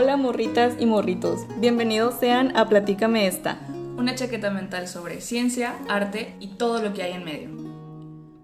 [0.00, 3.58] Hola morritas y morritos, bienvenidos sean a Platícame esta.
[3.96, 7.48] Una chaqueta mental sobre ciencia, arte y todo lo que hay en medio.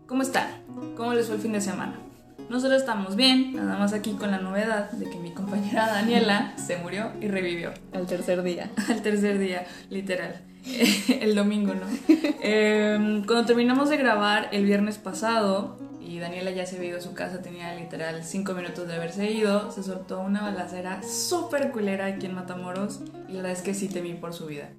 [0.08, 0.48] ¿Cómo están?
[0.96, 2.00] ¿Cómo les fue el fin de semana?
[2.48, 6.76] Nosotros estamos bien, nada más aquí con la novedad de que mi compañera Daniela se
[6.78, 7.72] murió y revivió.
[7.92, 8.72] Al tercer día.
[8.88, 10.40] Al tercer día, literal.
[11.20, 11.86] el domingo, ¿no?
[12.42, 15.78] Em, cuando terminamos de grabar el viernes pasado
[16.14, 19.32] y Daniela ya se había ido a su casa, tenía literal cinco minutos de haberse
[19.32, 23.74] ido, se soltó una balacera súper culera aquí en Matamoros y la verdad es que
[23.74, 24.70] sí temí por su vida.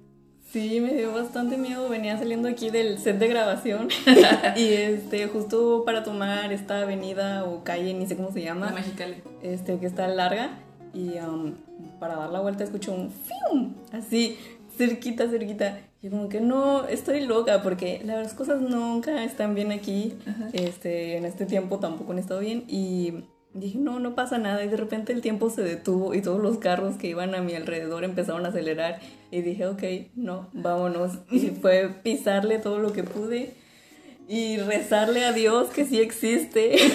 [0.50, 1.90] Sí, me dio bastante miedo.
[1.90, 3.88] Venía saliendo aquí del set de grabación
[4.56, 8.70] y este justo para tomar esta avenida o calle, ni sé cómo se llama.
[8.70, 9.22] Mexicali.
[9.42, 10.52] Este, que está larga
[10.94, 11.52] y um,
[12.00, 14.38] para dar la vuelta escucho un fium, así,
[14.78, 15.80] cerquita, cerquita.
[16.06, 20.14] Y como que no, estoy loca porque las cosas nunca están bien aquí.
[20.52, 24.64] Este, en este tiempo tampoco han estado bien y dije, no, no pasa nada.
[24.64, 27.54] Y de repente el tiempo se detuvo y todos los carros que iban a mi
[27.54, 29.00] alrededor empezaron a acelerar.
[29.32, 29.82] Y dije, ok,
[30.14, 31.18] no, vámonos.
[31.28, 33.54] Y fue pisarle todo lo que pude
[34.28, 36.76] y rezarle a Dios que sí existe.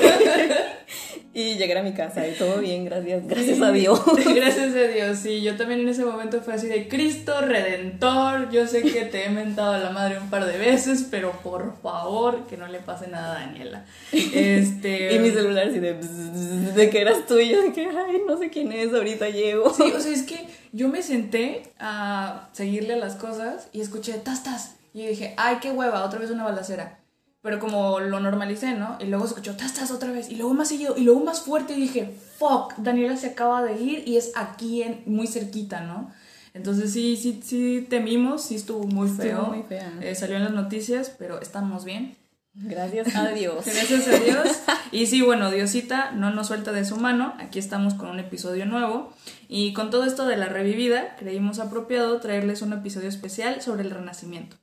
[1.34, 4.02] y llegar a mi casa y todo bien, gracias, gracias a Dios.
[4.36, 8.68] Gracias a Dios, sí, yo también en ese momento fue así de Cristo Redentor, yo
[8.68, 12.48] sé que te he mentado a la madre un par de veces, pero por favor
[12.48, 13.86] que no le pase nada a Daniela.
[14.12, 15.14] Este...
[15.16, 18.38] y mi celular así de, de que eras tú y yo de que, ay, no
[18.38, 19.74] sé quién es, ahorita llego.
[19.74, 24.76] Sí, o sea, es que yo me senté a seguirle las cosas y escuché tastas
[24.94, 27.01] y dije, ay, qué hueva, otra vez una balacera.
[27.42, 28.98] Pero como lo normalicé, ¿no?
[29.00, 30.30] Y luego escuchó, tastas otra vez.
[30.30, 30.96] Y luego más seguido.
[30.96, 31.74] Y luego más fuerte.
[31.74, 36.12] Y dije, fuck, Daniela se acaba de ir y es aquí, en, muy cerquita, ¿no?
[36.54, 38.44] Entonces sí, sí, sí temimos.
[38.44, 39.40] Sí estuvo muy feo.
[39.40, 39.92] Estuvo muy fea.
[40.02, 42.16] Eh, salió en las noticias, pero estamos bien.
[42.54, 43.66] Gracias a Dios.
[43.66, 44.48] Gracias a Dios.
[44.92, 47.34] Y sí, bueno, Diosita no nos suelta de su mano.
[47.40, 49.14] Aquí estamos con un episodio nuevo.
[49.48, 53.90] Y con todo esto de la revivida, creímos apropiado traerles un episodio especial sobre el
[53.90, 54.58] renacimiento.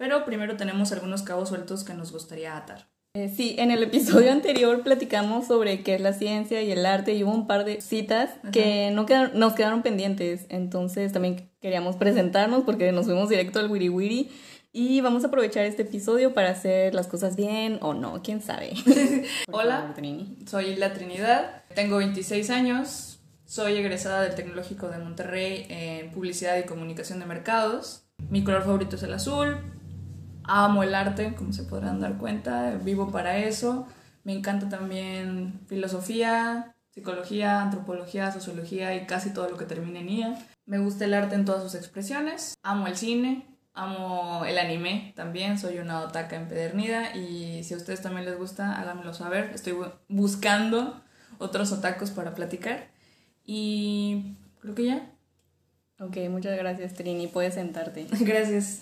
[0.00, 2.88] Pero primero tenemos algunos cabos sueltos que nos gustaría atar.
[3.12, 7.12] Eh, sí, en el episodio anterior platicamos sobre qué es la ciencia y el arte
[7.12, 10.46] y hubo un par de citas que no quedaron, nos quedaron pendientes.
[10.48, 14.30] Entonces también queríamos presentarnos porque nos fuimos directo al wiri wiri
[14.72, 18.72] y vamos a aprovechar este episodio para hacer las cosas bien o no, quién sabe.
[19.52, 19.94] Hola,
[20.46, 26.62] soy La Trinidad, tengo 26 años, soy egresada del Tecnológico de Monterrey en Publicidad y
[26.62, 28.04] Comunicación de Mercados.
[28.30, 29.58] Mi color favorito es el azul,
[30.44, 33.86] amo el arte, como se podrán dar cuenta, vivo para eso.
[34.24, 40.38] Me encanta también filosofía, psicología, antropología, sociología y casi todo lo que termine en IA.
[40.66, 42.54] Me gusta el arte en todas sus expresiones.
[42.62, 48.02] Amo el cine, amo el anime también, soy una otaka empedernida y si a ustedes
[48.02, 49.50] también les gusta, háganmelo saber.
[49.54, 49.76] Estoy
[50.08, 51.02] buscando
[51.38, 52.90] otros otakus para platicar.
[53.44, 55.09] Y creo que ya.
[56.02, 58.06] Ok, muchas gracias Trini, puedes sentarte.
[58.20, 58.78] Gracias.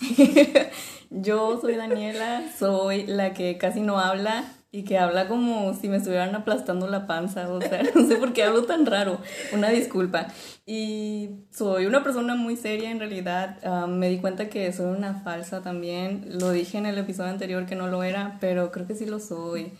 [1.09, 5.97] Yo soy Daniela, soy la que casi no habla y que habla como si me
[5.97, 9.19] estuvieran aplastando la panza, o sea, no sé por qué hablo tan raro,
[9.51, 10.27] una disculpa.
[10.65, 15.15] Y soy una persona muy seria en realidad, uh, me di cuenta que soy una
[15.15, 18.95] falsa también, lo dije en el episodio anterior que no lo era, pero creo que
[18.95, 19.73] sí lo soy.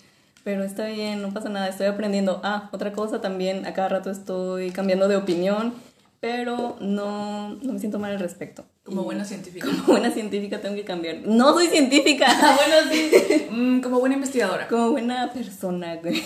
[0.43, 2.41] Pero está bien, no pasa nada, estoy aprendiendo.
[2.43, 5.73] Ah, otra cosa también, a cada rato estoy cambiando de opinión
[6.19, 8.65] pero no, no me siento mal al respecto.
[8.83, 9.67] Como buena científica.
[9.67, 11.19] Como buena científica tengo que cambiar.
[11.25, 12.27] No soy científica.
[12.41, 13.47] Ah, bueno, sí.
[13.51, 14.67] Mm, como buena investigadora.
[14.67, 16.23] Como buena persona, güey.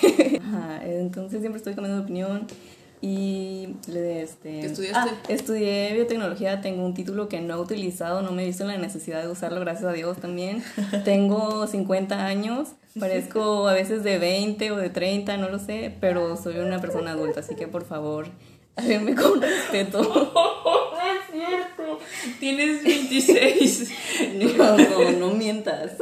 [0.84, 2.48] entonces siempre estoy cambiando de opinión.
[3.06, 5.10] Y este, ¿Qué estudiaste?
[5.12, 8.78] Ah, estudié biotecnología, tengo un título que no he utilizado, no me he visto la
[8.78, 10.64] necesidad de usarlo, gracias a Dios también.
[11.04, 16.38] tengo 50 años, parezco a veces de 20 o de 30, no lo sé, pero
[16.38, 18.28] soy una persona adulta, así que por favor,
[18.76, 20.02] Háganme con respeto.
[20.34, 22.00] no es cierto.
[22.40, 23.92] Tienes 26.
[24.34, 25.94] No, no, no mientas.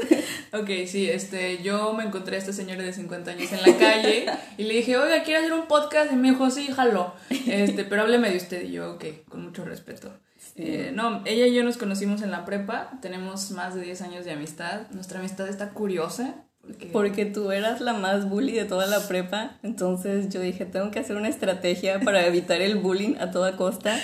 [0.54, 4.25] Ok, sí, este, yo me encontré a este señor de 50 años en la calle
[4.57, 6.12] y le dije, oiga, ¿quiere hacer un podcast?
[6.12, 7.13] Y me dijo, sí, jalo.
[7.30, 8.63] Este, pero hábleme de usted.
[8.63, 10.12] Y yo, ok, con mucho respeto.
[10.56, 14.25] Eh, no, ella y yo nos conocimos en la prepa, tenemos más de 10 años
[14.25, 14.90] de amistad.
[14.92, 16.45] Nuestra amistad está curiosa,
[16.92, 17.25] porque...
[17.25, 21.16] tú eras la más bully de toda la prepa, entonces yo dije, tengo que hacer
[21.16, 23.98] una estrategia para evitar el bullying a toda costa.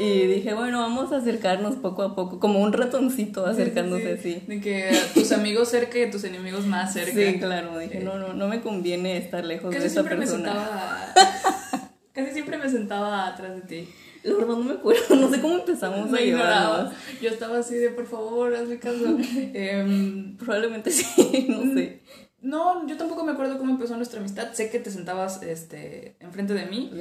[0.00, 4.42] Y dije, bueno, vamos a acercarnos poco a poco, como un ratoncito acercándose así.
[4.46, 7.12] De que tus amigos cerca y tus enemigos más cerca.
[7.12, 11.12] Sí, claro, dije, no, no, no me conviene estar lejos de esa persona.
[11.16, 13.88] Me casi siempre me sentaba atrás de ti.
[14.28, 16.92] La verdad no me acuerdo, no sé cómo empezamos a llevarnos.
[17.20, 19.18] Yo estaba así de, por favor, hazme caso.
[19.54, 22.00] Em, probablemente sí, no sé.
[22.40, 24.52] No, yo tampoco me acuerdo cómo empezó nuestra amistad.
[24.52, 26.92] Sé que te sentabas este, enfrente de mí,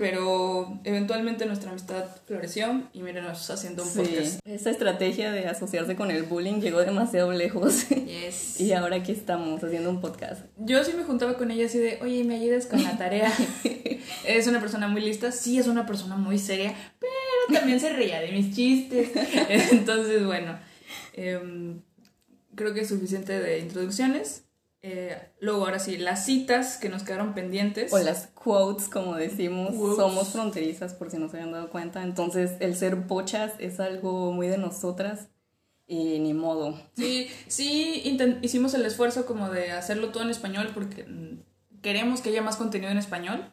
[0.00, 4.40] pero eventualmente nuestra amistad floreció y mírenos haciendo un podcast.
[4.44, 7.88] Esa estrategia de asociarse con el bullying llegó demasiado lejos.
[7.88, 8.60] Yes.
[8.60, 10.44] y ahora aquí estamos haciendo un podcast.
[10.58, 13.32] Yo sí me juntaba con ella así de, oye, ¿me ayudas con la tarea?
[14.26, 18.20] es una persona muy lista, sí es una persona muy seria, pero también se reía
[18.20, 19.10] de mis chistes.
[19.70, 20.58] Entonces, bueno,
[21.12, 21.80] em,
[22.56, 24.49] creo que es suficiente de introducciones.
[24.82, 27.92] Eh, luego, ahora sí, las citas que nos quedaron pendientes.
[27.92, 32.02] O las quotes, como decimos, somos fronterizas, por si no se habían dado cuenta.
[32.02, 35.28] Entonces, el ser pochas es algo muy de nosotras
[35.86, 36.80] y ni modo.
[36.96, 42.30] Sí, sí, hicimos el esfuerzo como de hacerlo todo en español porque mm, queremos que
[42.30, 43.50] haya más contenido en español,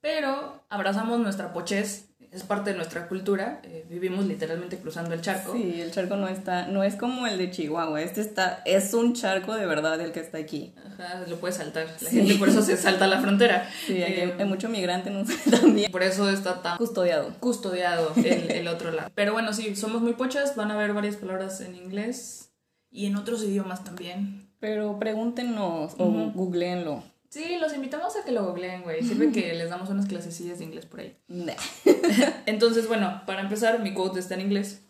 [0.00, 3.60] pero abrazamos nuestra pochez es parte de nuestra cultura.
[3.64, 5.54] Eh, vivimos literalmente cruzando el charco.
[5.54, 8.02] Sí, el charco no está, no es como el de Chihuahua.
[8.02, 10.74] Este está, es un charco de verdad el que está aquí.
[10.86, 11.86] Ajá, lo puede saltar.
[12.00, 13.68] La gente por eso se salta la frontera.
[13.86, 15.90] Sí, hay, eh, mucho migrante no sé, también.
[15.90, 17.32] Por eso está tan custodiado.
[17.40, 19.10] Custodiado el, el otro lado.
[19.14, 20.54] Pero bueno, sí, somos muy pochas.
[20.56, 22.52] Van a haber varias palabras en inglés
[22.90, 24.50] y en otros idiomas también.
[24.60, 26.04] Pero pregúntenos o
[26.34, 27.04] googleenlo.
[27.28, 29.02] Sí, los invitamos a que lo googleen, güey.
[29.02, 31.16] Sirve que les damos unas clasecillas de inglés por ahí.
[32.46, 34.82] Entonces, bueno, para empezar, mi quote está en inglés.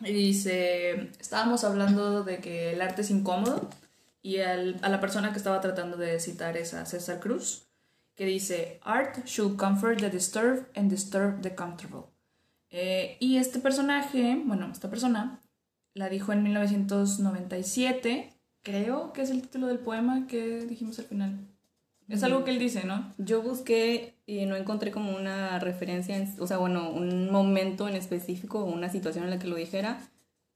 [0.00, 3.68] Y dice, estábamos hablando de que el arte es incómodo
[4.22, 7.68] y a la persona que estaba tratando de citar es a César Cruz,
[8.14, 12.06] que dice, Art should comfort the disturbed and disturb the comfortable.
[12.70, 15.40] Eh, y este personaje, bueno, esta persona,
[15.94, 21.55] la dijo en 1997, creo que es el título del poema que dijimos al final.
[22.08, 23.14] Es algo que él dice, ¿no?
[23.18, 28.60] Yo busqué y no encontré como una referencia, o sea, bueno, un momento en específico
[28.60, 29.98] o una situación en la que lo dijera.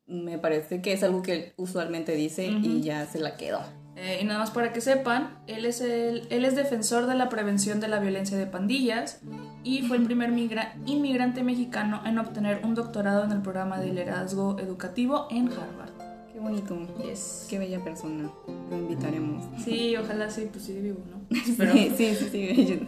[0.06, 3.60] Me parece que es algo que él usualmente dice y ya se la quedó.
[3.96, 7.28] Eh, y nada más para que sepan, él es, el, él es defensor de la
[7.28, 9.20] prevención de la violencia de pandillas
[9.62, 14.58] y fue el primer inmigrante mexicano en obtener un doctorado en el programa de liderazgo
[14.58, 16.09] educativo en Harvard
[16.40, 16.76] bonito.
[17.04, 17.46] Yes.
[17.48, 18.30] Qué bella persona.
[18.70, 19.44] Lo invitaremos.
[19.64, 21.20] Sí, ojalá sí, pues sí vivo, ¿no?
[21.30, 22.80] Sí, sí, sí, sí.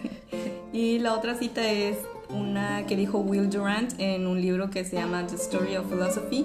[0.72, 1.98] Y la otra cita es
[2.30, 6.44] una que dijo Will Durant en un libro que se llama The Story of Philosophy.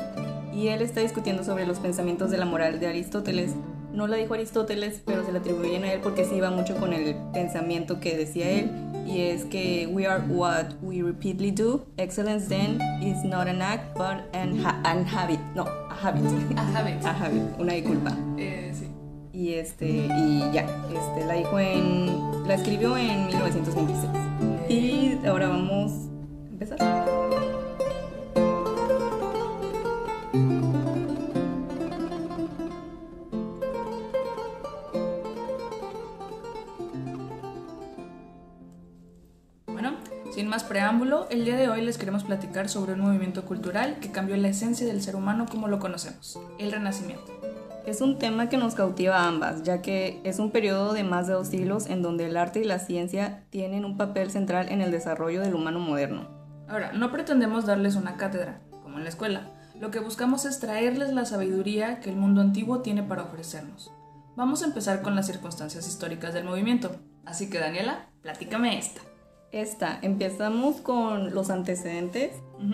[0.54, 3.54] Y él está discutiendo sobre los pensamientos de la moral de Aristóteles.
[3.98, 6.94] No la dijo Aristóteles, pero se la atribuyen a él porque se iba mucho con
[6.94, 8.70] el pensamiento que decía él.
[9.08, 11.84] Y es que we are what we repeatedly do.
[11.98, 15.40] Excellence then is not an act, but an, an habit.
[15.56, 16.24] No, habit.
[16.58, 17.04] A habit.
[17.04, 18.16] A habit, una disculpa.
[18.38, 18.88] Eh, sí.
[19.34, 24.12] Y este, y ya, este, la dijo en, la escribió en 1926.
[24.70, 27.27] Y ahora vamos a empezar.
[40.98, 44.48] Preámbulo, el día de hoy les queremos platicar sobre un movimiento cultural que cambió la
[44.48, 47.40] esencia del ser humano como lo conocemos, el Renacimiento.
[47.86, 51.28] Es un tema que nos cautiva a ambas, ya que es un periodo de más
[51.28, 54.82] de dos siglos en donde el arte y la ciencia tienen un papel central en
[54.82, 56.30] el desarrollo del humano moderno.
[56.68, 59.52] Ahora, no pretendemos darles una cátedra, como en la escuela.
[59.80, 63.92] Lo que buscamos es traerles la sabiduría que el mundo antiguo tiene para ofrecernos.
[64.36, 66.96] Vamos a empezar con las circunstancias históricas del movimiento.
[67.24, 69.02] Así que Daniela, platícame esta.
[69.52, 72.32] Esta, empezamos con los antecedentes,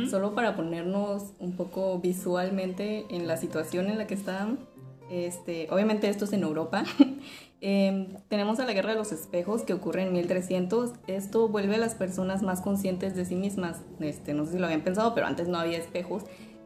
[0.10, 4.60] solo para ponernos un poco visualmente en la situación en la que están.
[5.12, 6.84] Este, obviamente esto es en Europa.
[7.66, 10.96] Em, tenemos a la Guerra de los Espejos que ocurre en 1300.
[11.08, 13.84] Esto vuelve a las personas más conscientes de sí mismas.
[14.02, 16.24] Este, no sé si lo habían pensado, pero antes no había espejos.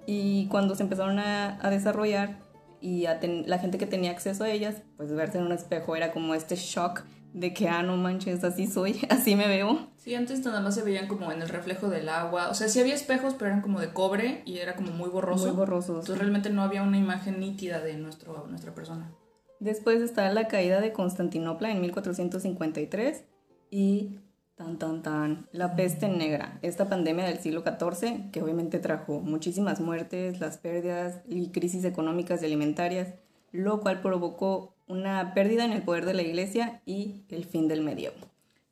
[0.07, 2.39] Y cuando se empezaron a, desarrollar
[2.81, 6.33] y la gente que tenía acceso a ellas, pues verse en un espejo era como
[6.33, 7.03] este shock
[7.39, 9.88] de que, ah, no manches, así soy, así me veo.
[9.98, 12.50] Sí, antes nada más se veían como en el reflejo del agua.
[12.50, 15.48] O sea, sí había espejos, pero eran como de cobre y era como muy borroso.
[15.48, 15.94] Muy borroso.
[15.94, 19.12] Entonces realmente no había una imagen nítida de nuestro, nuestra persona.
[19.60, 23.25] Después está la caída de Constantinopla en 1453
[23.70, 24.20] y
[24.56, 29.79] tan tan tan la peste negra, esta pandemia del siglo XIV que obviamente trajo muchísimas
[29.79, 33.13] muertes, las pérdidas y crisis económicas y alimentarias,
[33.51, 37.82] lo cual provocó una pérdida en el poder de la iglesia y el fin del
[37.82, 38.15] medievo.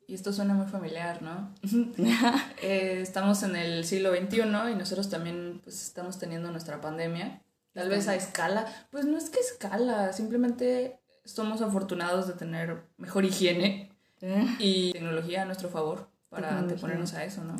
[0.08, 1.52] Y esto suena muy familiar, ¿no?
[2.62, 4.40] Eh, estamos en el siglo XXI
[4.72, 7.42] y nosotros también pues, estamos teniendo nuestra pandemia.
[7.72, 8.66] Tal vez a escala.
[8.90, 14.46] Pues no es que escala, simplemente somos afortunados de tener mejor higiene eh.
[14.58, 17.56] y tecnología a nuestro favor para anteponernos a eso, ¿no?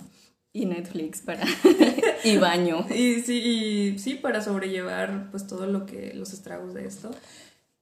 [0.53, 1.45] Y Netflix para...
[2.25, 2.87] y baño.
[2.89, 7.11] Y sí, y sí, para sobrellevar pues todo lo que, los estragos de esto.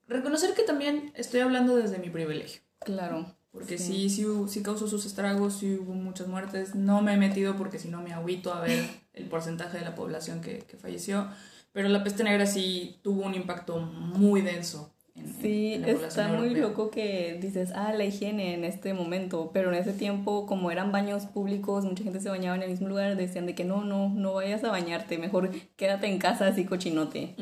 [0.08, 2.62] Reconocer que también estoy hablando desde mi privilegio.
[2.80, 3.26] Claro.
[3.50, 6.74] Porque sí, sí, sí, causó sus estragos, sí hubo muchas muertes.
[6.74, 9.94] No me he metido porque si no me agüito a ver el porcentaje de la
[9.94, 11.28] población que, que falleció.
[11.72, 14.94] Pero la peste negra sí tuvo un impacto muy denso
[15.40, 19.92] sí, está muy loco que dices, ah, la higiene en este momento, pero en ese
[19.92, 23.54] tiempo, como eran baños públicos, mucha gente se bañaba en el mismo lugar, decían de
[23.54, 27.34] que no, no, no vayas a bañarte, mejor quédate en casa así cochinote.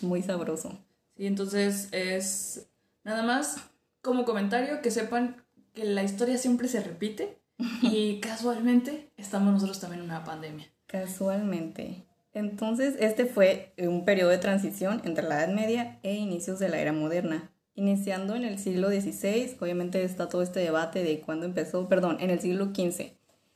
[0.00, 0.78] Muy sabroso.
[1.16, 2.68] Sí, entonces es
[3.04, 3.56] nada más
[4.02, 5.42] como comentario que sepan
[5.72, 7.38] que la historia siempre se repite
[7.82, 10.66] y casualmente estamos nosotros también en una pandemia.
[10.86, 12.04] Casualmente.
[12.32, 16.78] Entonces, este fue un periodo de transición entre la Edad Media e inicios de la
[16.78, 17.50] era moderna.
[17.74, 22.28] Iniciando en el siglo XVI, obviamente está todo este debate de cuándo empezó, perdón, en
[22.30, 23.12] el siglo XV.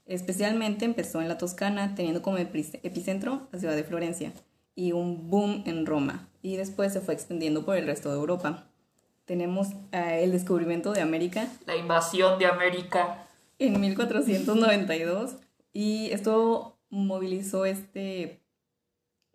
[0.07, 4.33] Especialmente empezó en la Toscana, teniendo como epicentro la ciudad de Florencia,
[4.75, 8.67] y un boom en Roma, y después se fue extendiendo por el resto de Europa.
[9.25, 11.49] Tenemos eh, el descubrimiento de América.
[11.67, 13.27] La invasión de América.
[13.59, 15.37] En 1492,
[15.73, 18.41] y esto movilizó este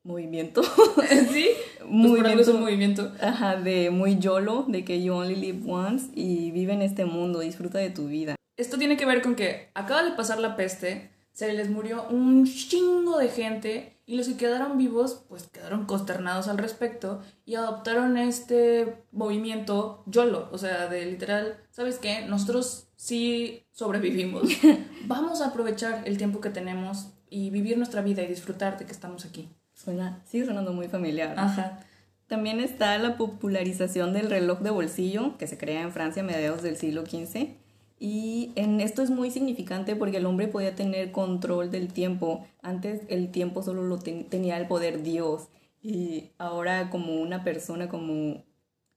[0.05, 0.63] movimiento.
[1.31, 1.49] sí,
[1.85, 3.11] movimiento, un movimiento.
[3.21, 7.39] Ajá, de muy YOLO, de que you only live once y vive en este mundo,
[7.39, 8.35] disfruta de tu vida.
[8.57, 12.45] Esto tiene que ver con que acaba de pasar la peste, se les murió un
[12.45, 18.17] chingo de gente y los que quedaron vivos pues quedaron consternados al respecto y adoptaron
[18.17, 22.25] este movimiento YOLO, o sea, de literal, ¿sabes qué?
[22.25, 24.49] Nosotros sí sobrevivimos.
[25.07, 28.91] Vamos a aprovechar el tiempo que tenemos y vivir nuestra vida y disfrutar de que
[28.91, 29.49] estamos aquí.
[29.73, 31.33] Suena, sigue sonando muy familiar.
[31.37, 31.79] Ajá.
[32.27, 36.63] También está la popularización del reloj de bolsillo, que se crea en Francia a mediados
[36.63, 37.64] del siglo XV.
[37.99, 42.45] Y en esto es muy significante porque el hombre podía tener control del tiempo.
[42.61, 45.47] Antes el tiempo solo lo tenía el poder Dios.
[45.81, 48.43] Y ahora como una persona, como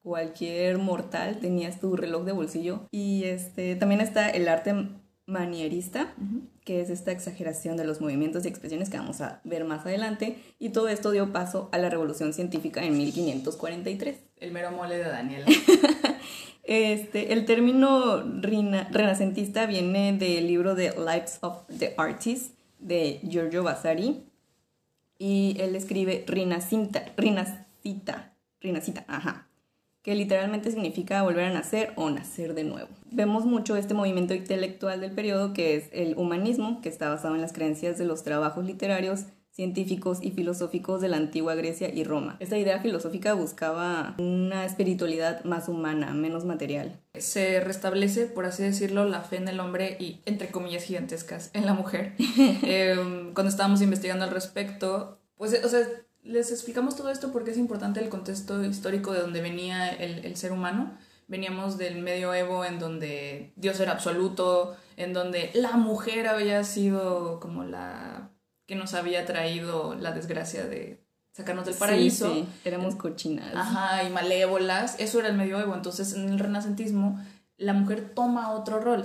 [0.03, 2.89] cualquier mortal, tenías tu reloj de bolsillo.
[2.91, 4.75] Y este, también está el arte
[5.29, 6.15] manierista,
[6.65, 10.39] que es esta exageración de los movimientos y expresiones que vamos a ver más adelante,
[10.59, 14.17] y todo esto dio paso a la revolución científica en 1543.
[14.39, 15.47] El mero mole de Daniela.
[16.69, 24.23] este, el término renacentista viene del libro de Lives of the Artists de Giorgio Vasari,
[25.19, 29.49] y él escribe Rinacita, Rinacita, Rinacita, ajá,
[30.03, 32.89] que literalmente significa volver a nacer o nacer de nuevo.
[33.11, 37.41] Vemos mucho este movimiento intelectual del periodo que es el humanismo, que está basado en
[37.41, 39.25] las creencias de los trabajos literarios,
[39.59, 42.37] científicos y filosóficos de la antigua Grecia y Roma.
[42.39, 47.01] Esta idea filosófica buscaba una espiritualidad más humana, menos material.
[47.15, 51.67] Se restablece, por así decirlo, la fe en el hombre y, entre comillas gigantescas, en
[51.67, 52.15] la mujer.
[52.63, 55.81] Em, cuando estábamos investigando al respecto, pues, o sea,
[56.23, 60.53] les explicamos todo esto porque es importante el contexto histórico de donde venía el, ser
[60.53, 60.97] humano.
[61.27, 67.65] Veníamos del medioevo en donde Dios era absoluto, en donde la mujer había sido como
[67.65, 68.31] la
[68.69, 71.01] que nos había traído la desgracia de
[71.33, 72.33] sacarnos del paraíso.
[72.35, 73.53] Sí, éramos cochinas.
[73.57, 74.97] Ajá, y malévolas.
[74.99, 75.75] Eso era el medioevo.
[75.75, 77.19] Entonces, en el renacentismo,
[77.57, 79.05] la mujer toma otro rol.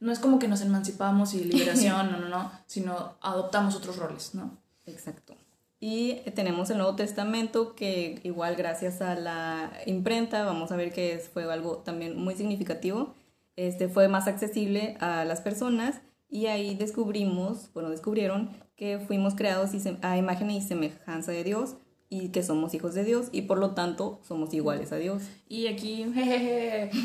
[0.00, 4.34] no es como que nos emancipamos y liberación, no, no, no, sino adoptamos otros roles,
[4.34, 4.58] ¿no?
[4.84, 5.34] Exacto.
[5.80, 11.22] Y tenemos el Nuevo Testamento que igual gracias a la imprenta, vamos a ver que
[11.32, 13.14] fue algo también muy significativo,
[13.56, 19.70] este fue más accesible a las personas y ahí descubrimos, bueno, descubrieron que fuimos creados
[20.02, 21.76] a imagen y semejanza de Dios
[22.08, 25.22] y que somos hijos de Dios y por lo tanto somos iguales a Dios.
[25.48, 26.06] Y aquí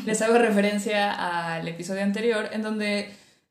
[0.06, 3.10] les hago referencia al episodio anterior en donde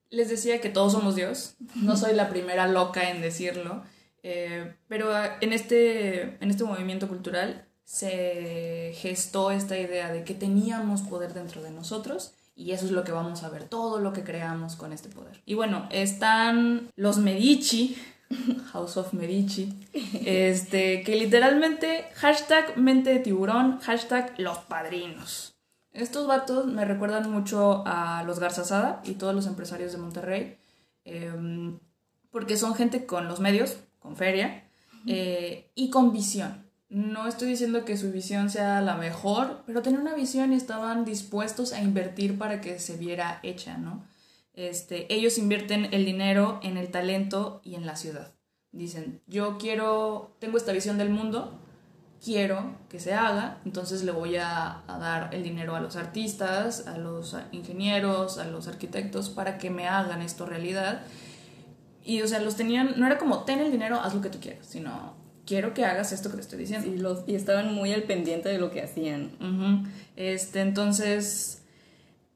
[0.10, 1.56] les decía que todos somos Dios.
[1.76, 3.84] No soy la primera loca en decirlo.
[4.24, 10.34] Eh, pero ah, en este, en este movimiento cultural se gestó esta idea de que
[10.34, 14.12] teníamos poder dentro de nosotros y eso es lo que vamos a ver, todo lo
[14.12, 15.42] que creamos con este poder.
[15.46, 17.96] Y bueno, están los Medici,
[18.74, 19.74] House of Medici,
[20.26, 25.56] este, que literalmente hashtag mente de tiburón, hashtag los padrinos.
[25.94, 30.58] Estos vatos me recuerdan mucho a los Garzazada y todos los empresarios de Monterrey,
[31.06, 31.80] em,
[32.30, 34.70] porque son gente con los medios, con feria
[35.08, 36.69] eh, y con visión.
[36.90, 41.06] No estoy diciendo que su visión sea la mejor, pero tenían una visión y estaban
[41.06, 44.06] dispuestos a invertir para que se viera hecha, ¿no?
[44.54, 48.34] Este, ellos invierten el dinero en el talento y en la ciudad.
[48.72, 51.60] Dicen, yo quiero, tengo esta visión del mundo,
[52.24, 56.88] quiero que se haga, entonces le voy a, a, dar el dinero a los artistas,
[56.88, 61.04] a los ingenieros, a los arquitectos para que me hagan esto realidad
[62.04, 64.40] y, o sea, los tenían, no era como, ten el dinero, haz lo que tú
[64.40, 65.14] quieras, sino,
[65.50, 66.88] quiero que hagas esto que te estoy diciendo.
[66.88, 69.32] Y, los, y estaban muy al pendiente de lo que hacían.
[70.16, 71.64] este, entonces,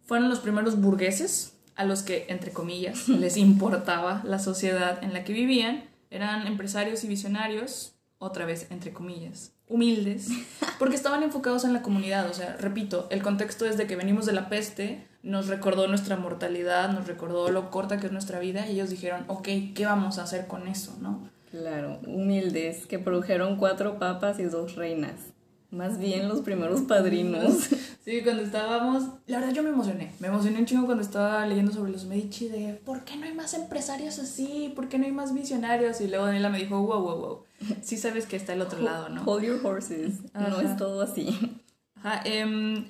[0.04, 5.24] fueron los primeros burgueses a los que, entre comillas, les importaba la sociedad en la
[5.24, 5.84] que vivían.
[6.10, 10.30] Eran empresarios y visionarios, otra vez, entre comillas, humildes,
[10.80, 12.28] porque estaban enfocados en la comunidad.
[12.30, 16.18] O sea, repito, el contexto es de que venimos de la peste, nos recordó nuestra
[16.18, 20.18] mortalidad, nos recordó lo corta que es nuestra vida, y ellos dijeron, ok, ¿qué vamos
[20.18, 21.32] a hacer con eso, no?
[21.54, 25.20] Claro, humildes, que produjeron cuatro papas y dos reinas.
[25.70, 27.70] Más bien los primeros padrinos.
[28.04, 31.72] Sí, cuando estábamos, la verdad yo me emocioné, me emocioné un chingo cuando estaba leyendo
[31.72, 34.74] sobre los Medici de ¿por qué no hay más empresarios así?
[34.76, 36.02] ¿Por qué no hay más visionarios?
[36.02, 37.44] Y luego Daniela me dijo, wow, wow, wow,
[37.82, 39.24] sí sabes que está el otro lado, ¿no?
[39.24, 41.62] Hold your horses, no es todo así.
[41.96, 42.88] Ajá, em,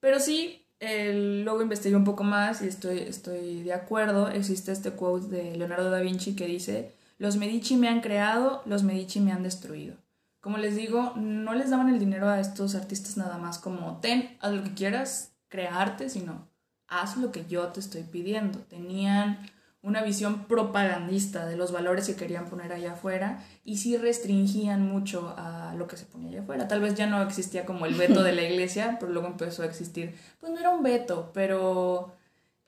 [0.00, 5.28] pero sí, luego investigué un poco más y estoy, estoy de acuerdo, existe este quote
[5.28, 9.42] de Leonardo da Vinci que dice, los Medici me han creado, los Medici me han
[9.42, 9.96] destruido.
[10.40, 14.36] Como les digo, no les daban el dinero a estos artistas nada más como, ten,
[14.40, 16.48] haz lo que quieras, crea arte, sino
[16.86, 18.58] haz lo que yo te estoy pidiendo.
[18.58, 19.38] Tenían
[19.84, 25.34] una visión propagandista de los valores que querían poner allá afuera y sí restringían mucho
[25.36, 26.68] a lo que se ponía allá afuera.
[26.68, 29.66] Tal vez ya no existía como el veto de la iglesia, pero luego empezó a
[29.66, 30.14] existir.
[30.40, 32.14] Pues no era un veto, pero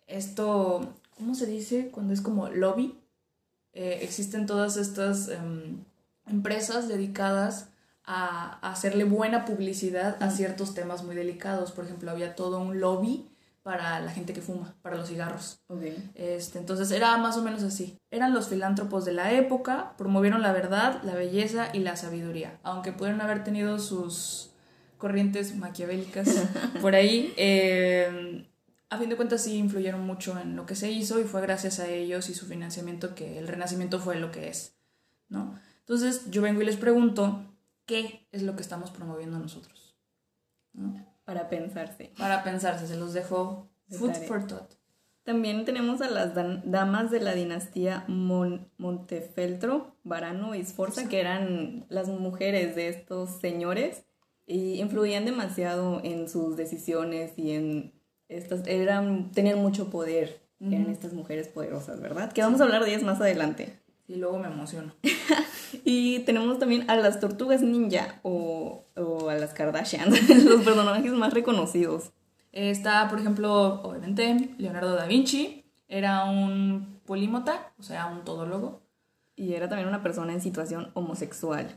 [0.07, 1.89] esto, ¿cómo se dice?
[1.91, 2.99] Cuando es como lobby.
[3.77, 5.29] Eh, existen todas estas...
[5.29, 5.85] Em,
[6.27, 7.69] empresas dedicadas
[8.05, 11.73] a, hacerle buena publicidad a ciertos temas muy delicados.
[11.73, 13.29] Por ejemplo, había todo un lobby
[13.63, 15.59] para la gente que fuma, para los cigarros.
[16.15, 17.99] Este, entonces era más o menos así.
[18.13, 22.61] Eran los filántropos de la época, promovieron la verdad, la belleza y la sabiduría.
[22.63, 24.51] Aunque pudieron haber tenido sus
[24.99, 26.29] corrientes maquiavélicas
[26.81, 28.47] por ahí, eh,
[28.89, 31.81] a fin de cuentas sí influyeron mucho en lo que se hizo y fue gracias
[31.81, 34.77] a ellos y su financiamiento que el renacimiento fue lo que es,
[35.29, 35.59] ¿no?
[35.81, 37.45] Entonces yo vengo y les pregunto,
[37.85, 39.97] ¿qué es lo que estamos promoviendo nosotros?
[41.25, 42.13] Para pensarse.
[42.19, 44.73] Para pensarse, se los dejo food for thought.
[45.25, 52.07] También tenemos a las damas de la dinastía Montefeltro, Varano y Sforza, que eran las
[52.07, 54.05] mujeres de estos señores
[54.47, 57.96] y influían demasiado en sus decisiones y en
[58.29, 62.33] estas, eran, tenían mucho poder, en estas mujeres poderosas, ¿verdad?
[62.33, 63.79] Que vamos a hablar de ellas más adelante.
[64.09, 64.93] Y luego me emociono.
[65.85, 68.85] y tenemos también a las tortugas ninja o,
[69.29, 70.11] a las Kardashian,
[70.45, 72.13] los personajes más reconocidos.
[72.53, 75.65] Está, por ejemplo, obviamente, Leonardo da Vinci.
[75.89, 78.81] Era un polímota, o sea, un todólogo.
[79.35, 81.77] Y era también una persona en situación homosexual.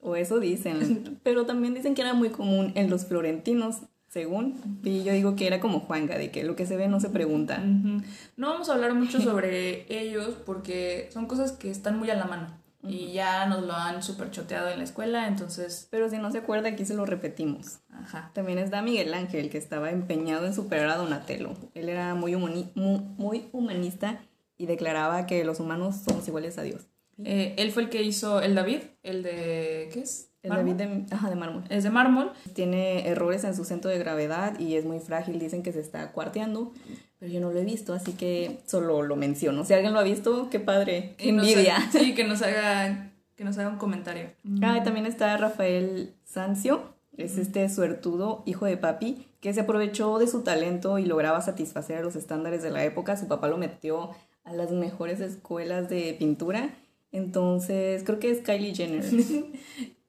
[0.00, 1.20] O eso dicen.
[1.22, 4.80] Pero también dicen que era muy común en los florentinos según.
[4.84, 7.08] Y yo digo que era como Juanga, de que lo que se ve no se
[7.08, 7.58] pregunta.
[7.58, 12.26] No vamos a hablar mucho sobre ellos porque son cosas que están muy a la
[12.26, 12.62] mano.
[12.84, 15.86] Y ya nos lo han super choteado en la escuela, entonces...
[15.90, 17.78] Pero si no se acuerda, aquí se lo repetimos.
[17.92, 18.32] Ajá.
[18.34, 21.54] También está Miguel Ángel, que estaba empeñado en superar a Donatello.
[21.74, 24.20] Él era muy, muy, humanista
[24.58, 26.88] y declaraba que los humanos somos iguales a Dios.
[27.24, 29.88] Eh, él fue el que hizo el David, el de...
[29.92, 30.28] ¿qué es?
[30.42, 31.62] El David de, de mármol.
[31.68, 32.32] Es de mármol.
[32.52, 35.38] Tiene errores en su centro de gravedad y es muy frágil.
[35.38, 36.72] Dicen que se está cuarteando,
[37.20, 39.64] pero yo no lo he visto, así que solo lo menciono.
[39.64, 41.14] Si alguien lo ha visto, qué padre.
[41.16, 41.76] Qué envidia.
[41.92, 44.30] sí, que nos haga que nos haga un comentario.
[44.62, 50.18] Ah, y también está Rafael Sancio, es este suertudo hijo de papi, que se aprovechó
[50.18, 53.16] de su talento y lograba satisfacer a los estándares de la época.
[53.16, 54.10] Su papá lo metió
[54.44, 56.70] a las mejores escuelas de pintura.
[57.12, 59.04] Entonces, creo que es Kylie Jenner.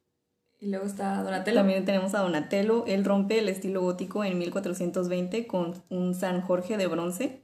[0.63, 1.57] Y luego está Donatello.
[1.57, 2.85] También tenemos a Donatello.
[2.87, 7.41] Él rompe el estilo gótico en 1420 con un San Jorge de bronce.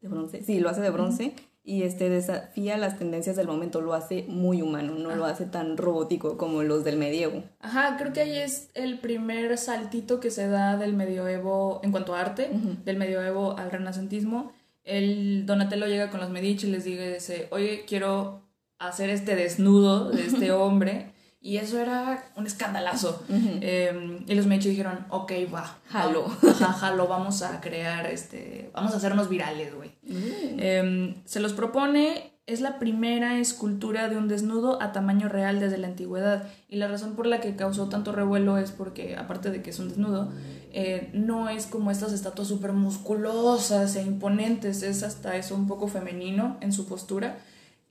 [0.00, 0.42] ¿De bronce?
[0.42, 1.34] Sí, lo hace de bronce.
[1.62, 5.76] Y este desafía las tendencias del momento, lo hace muy humano, no lo hace tan
[5.76, 7.44] robótico como los del medievo.
[7.60, 12.14] Ajá, creo que ahí es el primer saltito que se da del medioevo en cuanto
[12.14, 12.50] a arte,
[12.84, 14.50] del medioevo al renacentismo.
[14.82, 18.41] El Donatello llega con los Medici y les dice, oye, quiero
[18.88, 21.12] hacer este desnudo de este hombre
[21.44, 23.24] y eso era un escandalazo.
[23.28, 26.24] Em, y los dijeron, ok, va, jalo.
[26.48, 29.90] Ajá, jalo, vamos a crear, este, vamos a hacernos virales, güey.
[30.04, 30.60] Mm.
[30.60, 35.78] Em, se los propone, es la primera escultura de un desnudo a tamaño real desde
[35.78, 36.48] la antigüedad.
[36.68, 39.80] Y la razón por la que causó tanto revuelo es porque, aparte de que es
[39.80, 40.30] un desnudo,
[40.72, 45.88] eh, no es como estas estatuas súper musculosas e imponentes, es hasta eso un poco
[45.88, 47.38] femenino en su postura.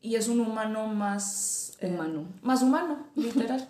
[0.01, 2.25] Y es un humano más Humano.
[2.41, 3.69] más humano, literal.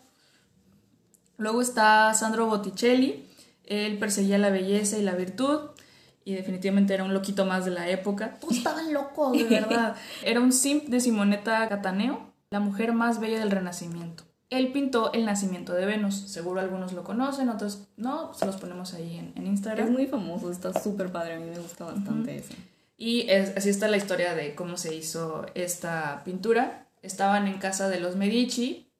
[1.37, 3.27] Luego está Sandro Botticelli.
[3.65, 5.59] Él perseguía la belleza y la virtud.
[6.23, 8.37] Y definitivamente era un loquito más de la época.
[8.39, 9.95] Todos estaban locos, de verdad.
[10.23, 14.23] Era un simp de Simonetta Cataneo, la mujer más bella del Renacimiento.
[14.51, 16.13] él pintó el nacimiento de Venus.
[16.15, 19.87] Seguro algunos lo conocen, otros no, se los ponemos ahí en, en Instagram.
[19.87, 22.53] Es muy famoso, está súper padre, a mí me gusta bastante eso.
[23.01, 26.85] Y es, así está la historia de cómo se hizo esta pintura.
[27.01, 28.91] Estaban en casa de los Medici,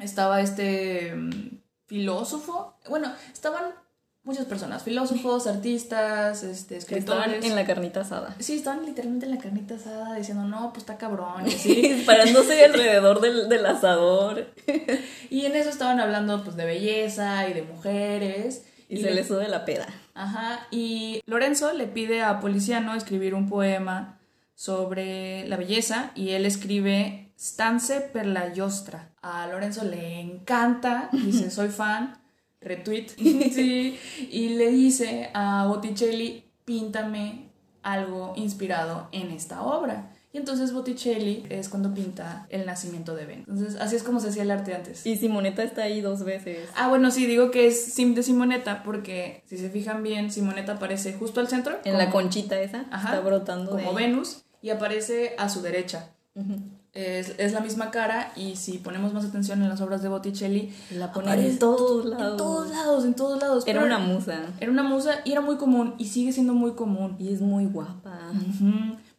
[0.00, 3.66] estaba este mm, filósofo, bueno, estaban
[4.24, 7.34] muchas personas, filósofos, artistas, este, escritores.
[7.34, 8.34] Estaban en la carnita asada.
[8.40, 12.02] Sí, estaban literalmente en la carnita asada diciendo, no, pues está cabrón, y así.
[12.04, 14.48] Parándose alrededor del, del asador.
[15.30, 18.64] y en eso estaban hablando pues de belleza y de mujeres.
[18.88, 19.86] Y, se le sube la peda.
[20.16, 24.18] Ajá, y Lorenzo le pide a Policiano escribir un poema
[24.54, 29.12] sobre la belleza y él escribe Stance per la giostra.
[29.20, 32.18] A Lorenzo le encanta, dice, soy fan,
[32.62, 33.98] retweet, sí,
[34.30, 37.50] y le dice a Botticelli, píntame
[37.82, 40.15] algo inspirado en esta obra.
[40.36, 43.38] Y entonces Botticelli es cuando pinta el nacimiento de Ben.
[43.48, 45.06] Entonces, así es como se hacía el arte antes.
[45.06, 46.68] Y Simonetta está ahí dos veces.
[46.76, 50.72] Ah, bueno, sí, digo que es Sim de Simonetta porque si se fijan bien, Simonetta
[50.72, 51.78] aparece justo al centro.
[51.84, 53.70] En la conchita esa, está brotando.
[53.70, 56.10] Como Venus, y aparece a su derecha.
[56.92, 60.70] es, es, la misma cara y si ponemos más atención en las obras de Botticelli,
[60.90, 62.32] la ponen en todos lados.
[62.32, 63.64] En todos lados, en todos lados.
[63.66, 64.44] Era una musa.
[64.60, 67.16] Era una musa y era muy común y sigue siendo muy común.
[67.18, 68.32] Y es muy guapa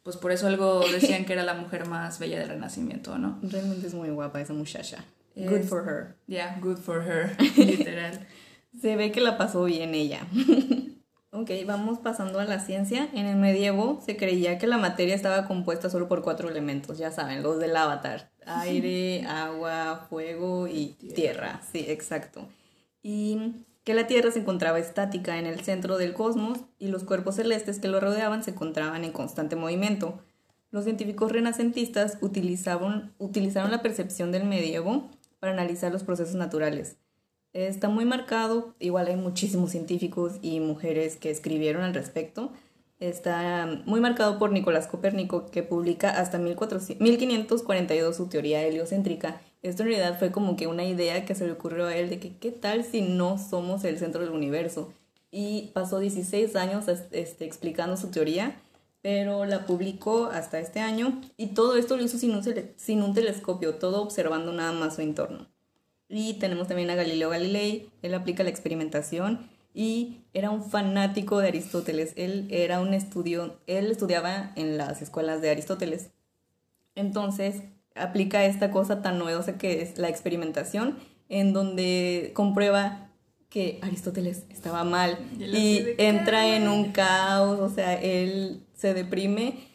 [0.02, 3.38] pues por eso algo decían que era la mujer más bella del Renacimiento, ¿no?
[3.42, 5.04] Realmente es muy guapa esa muchacha.
[5.36, 6.16] Good for her.
[6.26, 8.26] Yeah, good for her, literal.
[8.80, 10.26] Se ve que la pasó bien ella.
[11.30, 13.08] ok, vamos pasando a la ciencia.
[13.14, 17.12] En el medievo se creía que la materia estaba compuesta solo por cuatro elementos, ya
[17.12, 18.30] saben, los del avatar.
[18.46, 21.14] Aire, agua, fuego y tierra.
[21.14, 21.60] tierra.
[21.70, 22.48] Sí, exacto.
[23.02, 27.36] Y que la Tierra se encontraba estática en el centro del cosmos y los cuerpos
[27.36, 30.18] celestes que lo rodeaban se encontraban en constante movimiento.
[30.70, 35.08] Los científicos renacentistas utilizaron, la percepción del medievo
[35.40, 36.98] para analizar los procesos naturales.
[37.54, 42.52] Está muy marcado, igual hay muchísimos científicos y mujeres que escribieron al respecto.
[43.00, 49.88] Está muy marcado por Nicolás Copérnico, que publica hasta 1542 su teoría heliocéntrica esto en
[49.88, 52.52] realidad fue como que una idea que se le ocurrió a él de que qué
[52.52, 54.92] tal si no somos el centro del universo.
[55.30, 58.60] Y pasó 16 años este, explicando su teoría,
[59.02, 62.42] pero la publicó hasta este año y todo esto lo hizo sin un,
[62.76, 65.46] sin un telescopio, todo observando nada más su entorno.
[66.08, 71.48] Y tenemos también a Galileo Galilei, él aplica la experimentación y era un fanático de
[71.48, 72.12] Aristóteles.
[72.16, 76.10] Él era un estudio, él estudiaba en las escuelas de Aristóteles.
[76.94, 77.62] Entonces,
[78.00, 83.08] aplica esta cosa tan novedosa que es la experimentación, en donde comprueba
[83.48, 89.68] que Aristóteles estaba mal y entra en un caos, o sea, él se deprime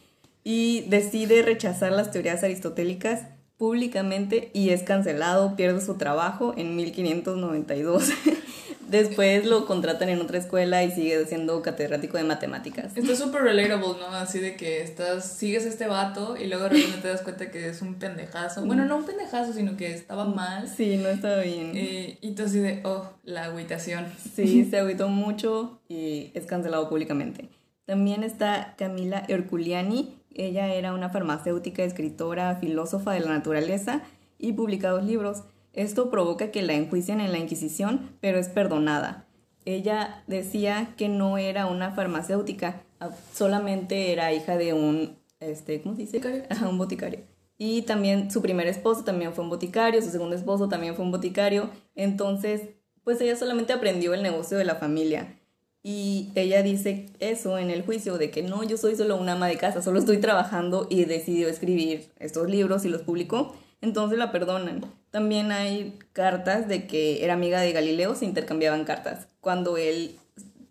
[0.43, 3.21] y decide rechazar las teorías aristotélicas
[3.57, 8.09] públicamente y es cancelado, pierde su trabajo en 1592.
[8.87, 12.95] Después lo contratan en otra escuela y sigue siendo catedrático de matemáticas.
[12.95, 14.07] Está súper relatable, ¿no?
[14.15, 17.49] Así de que estás, sigues a este vato y luego de repente te das cuenta
[17.49, 18.65] que es un pendejazo.
[18.65, 20.67] Bueno, no un pendejazo, sino que estaba mal.
[20.67, 21.75] Sí, no estaba bien.
[21.75, 24.05] Y, y tú así de, oh, la agüitación.
[24.35, 27.49] Sí, se agüitó mucho y es cancelado públicamente.
[27.85, 30.15] También está Camila Herculiani.
[30.33, 34.01] Ella era una farmacéutica, escritora, filósofa de la naturaleza
[34.39, 35.43] y publica dos libros.
[35.73, 39.25] Esto provoca que la enjuicien en la Inquisición, pero es perdonada.
[39.65, 45.95] Ella decía que no era una farmacéutica, ah, solamente era hija de un, este, ¿cómo
[45.95, 46.17] se dice?
[46.17, 46.43] Boticario.
[46.49, 47.19] Ajá, un boticario.
[47.57, 51.11] Y también su primer esposo también fue un boticario, su segundo esposo también fue un
[51.11, 51.69] boticario.
[51.95, 52.61] Entonces,
[53.03, 55.39] pues ella solamente aprendió el negocio de la familia.
[55.81, 59.47] Y ella dice eso en el juicio, de que no, yo soy solo una ama
[59.47, 64.31] de casa, solo estoy trabajando y decidió escribir estos libros y los publicó entonces la
[64.31, 64.85] perdonan.
[65.13, 69.27] También hay cartas de que era amiga de Galileo, se intercambiaban cartas.
[69.41, 70.17] Cuando él,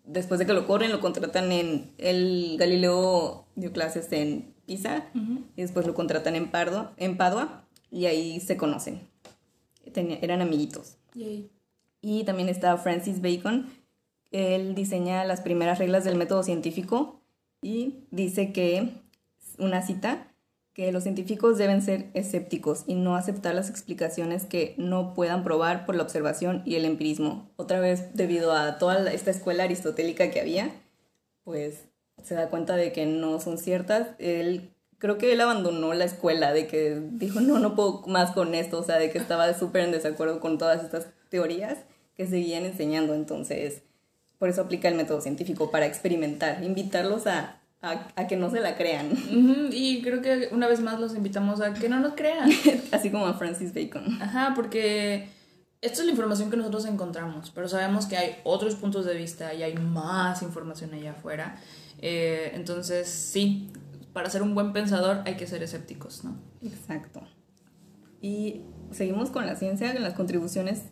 [0.03, 5.05] después de que lo corren, lo contratan en, el Galileo dio clases en Pisa
[5.55, 9.07] y después lo contratan en, Pardo, en Padua y ahí se conocen.
[9.95, 10.97] eran amiguitos.
[12.01, 13.67] Y también está Francis Bacon.
[14.31, 17.21] Él diseña las primeras reglas del método científico
[17.61, 18.89] y dice que,
[19.57, 20.32] una cita,
[20.73, 25.85] que los científicos deben ser escépticos y no aceptar las explicaciones que no puedan probar
[25.85, 27.51] por la observación y el empirismo.
[27.57, 30.71] Otra vez, debido a toda esta escuela aristotélica que había,
[31.43, 31.85] pues
[32.23, 34.09] se da cuenta de que no son ciertas.
[34.17, 38.55] Él, creo que él abandonó la escuela, de que dijo, no, no puedo más con
[38.55, 41.77] esto, o sea, de que estaba súper en desacuerdo con todas estas teorías
[42.15, 43.13] que seguían enseñando.
[43.13, 43.83] Entonces,
[44.39, 48.75] por eso aplica el método científico, para experimentar, invitarlos a a, que no se la
[48.75, 49.11] crean.
[49.71, 52.49] Y creo que una vez más los invitamos a que no nos crean.
[52.91, 54.21] Así como a Francis Bacon.
[54.21, 55.27] Ajá, porque
[55.81, 59.53] esta es la información que nosotros encontramos, pero sabemos que hay otros puntos de vista
[59.53, 61.57] y hay más información allá afuera.
[61.99, 63.69] Eh, entonces, sí,
[64.13, 66.37] para ser un buen pensador hay que ser escépticos, ¿no?
[66.61, 67.21] Exacto.
[68.21, 70.83] Y seguimos con la ciencia, con las contribuciones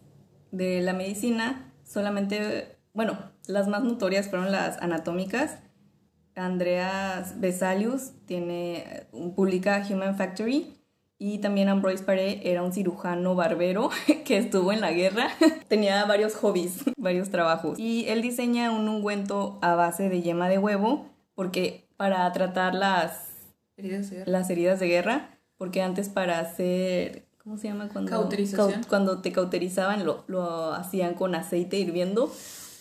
[0.51, 1.71] de la medicina.
[1.85, 5.59] Solamente, bueno, las más notorias fueron las anatómicas
[6.35, 10.73] Andreas Vesalius tiene, publica Human Factory
[11.23, 13.91] y también Ambroise Paré era un cirujano barbero
[14.25, 15.27] que estuvo en la guerra.
[15.67, 17.77] Tenía varios hobbies, varios trabajos.
[17.77, 23.29] Y él diseña un ungüento a base de yema de huevo porque para tratar las
[23.77, 28.29] heridas de guerra, las heridas de guerra porque antes para hacer ¿cómo se llama cuando
[28.89, 32.31] cuando te cauterizaban lo, lo hacían con aceite hirviendo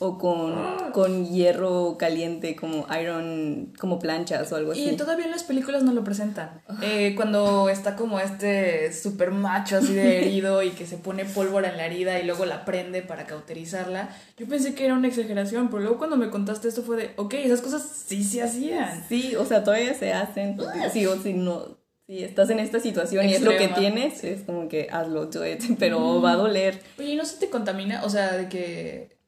[0.02, 0.54] o con,
[0.92, 4.88] con hierro caliente como iron, como planchas o algo así.
[4.88, 6.62] Y todavía en las películas no lo presentan.
[6.80, 11.68] Eh, cuando está como este super macho así de herido y que se pone pólvora
[11.68, 14.08] en la herida y luego la prende para cauterizarla,
[14.38, 17.34] yo pensé que era una exageración, pero luego cuando me contaste esto fue de, ok,
[17.34, 19.04] esas cosas sí se hacían.
[19.06, 20.56] Sí, o sea, todavía se hacen.
[20.94, 24.44] Sí o si no, si estás en esta situación y es lo que tienes, es
[24.44, 25.42] como que hazlo, do
[25.78, 26.80] pero va a doler.
[26.98, 28.02] Oye, ¿y no se te contamina?
[28.02, 29.19] O sea, de que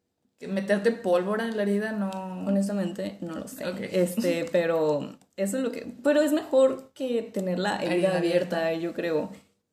[0.48, 2.10] meterte pólvora en la herida no.
[2.46, 3.64] Honestamente no lo sé.
[3.92, 8.94] Este pero eso es lo que pero es mejor que tener la herida, abierta, yo
[8.94, 9.30] creo.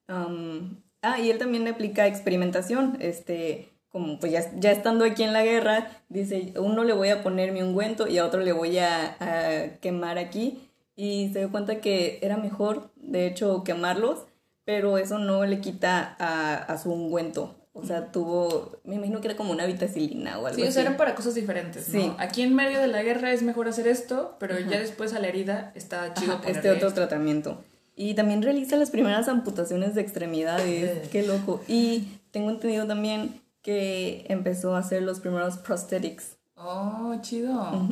[0.07, 5.33] Ah y él también le aplica experimentación este como pues ya, ya estando aquí en
[5.33, 8.77] la guerra dice uno le voy a poner mi ungüento y a otro le voy
[8.79, 10.59] a, quemar aquí
[10.95, 14.25] y se dio cuenta que era mejor de hecho quemarlos
[14.65, 19.27] pero eso no le quita a, a su ungüento o sea, tuvo, me imagino que
[19.27, 20.61] era como una vitacilina o algo así.
[20.61, 22.11] Sí, o sea, eran para cosas diferentes, Sí.
[22.17, 25.27] Aquí en medio de la guerra es mejor hacer esto, pero ya después a la
[25.27, 27.63] herida está chido Este otro tratamiento.
[27.95, 31.09] Y también realiza las primeras amputaciones de extremidades.
[31.09, 31.61] Qué loco.
[31.67, 36.37] Y tengo entendido también que empezó a hacer los primeros prosthetics.
[36.55, 37.87] Oh, chido.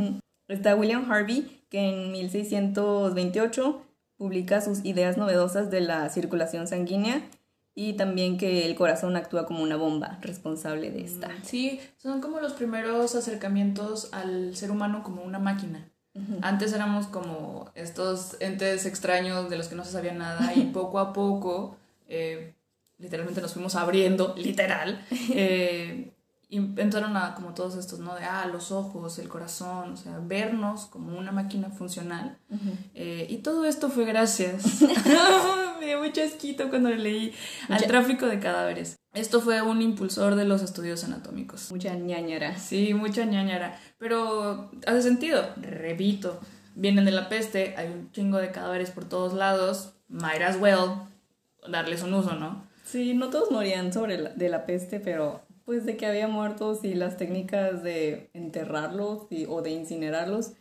[0.48, 3.82] Está William Harvey, que en 1628
[4.18, 7.22] publica sus ideas novedosas de la circulación sanguínea
[7.80, 11.28] y también que el corazón actúa como una bomba responsable de esta.
[11.28, 15.88] Mm, sí, son como los primeros acercamientos al ser humano como una máquina.
[16.42, 20.98] Antes éramos como estos entes extraños de los que no se sabía nada y poco
[20.98, 22.56] a poco, eh,
[22.98, 26.16] literalmente nos fuimos abriendo, literal, eh,
[26.50, 28.16] y a como todos estos, ¿no?
[28.16, 32.38] De, ah, los ojos, el corazón, o sea, vernos como una máquina funcional.
[32.94, 34.82] Eh, y todo esto fue gracias.
[35.80, 37.34] Me dio mucho asquito cuando leí
[37.68, 38.96] al tráfico de cadáveres.
[39.14, 41.70] Esto fue un impulsor de los estudios anatómicos.
[41.72, 42.58] Mucha ñañara.
[42.58, 43.78] Sí, mucha ñañara.
[43.98, 46.40] Pero hace sentido, repito,
[46.76, 51.08] vienen de la peste, hay un chingo de cadáveres por todos lados, might as well
[51.68, 52.66] darles un uso, ¿no?
[52.86, 56.94] Sí, no todos morían sobre de la peste, pero pues de que había muertos y
[56.94, 60.54] las técnicas de enterrarlos o de incinerarlos,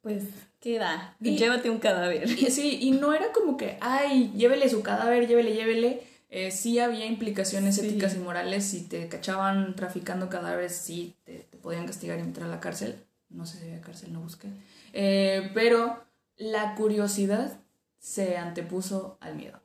[0.00, 0.24] pues
[0.60, 2.26] queda, llévate un cadáver.
[2.50, 6.02] sí, y no era como que, ay, llévele su cadáver, llévele, llévele.
[6.30, 11.86] Eh, sí había implicaciones éticas y morales, si te cachaban traficando cadáveres, sí te, podían
[11.86, 12.96] castigar y meter a la cárcel.
[13.28, 14.48] No sé si había cárcel, no busqué.
[14.94, 16.02] Eh, pero
[16.38, 17.60] la curiosidad
[17.98, 19.60] se antepuso al miedo.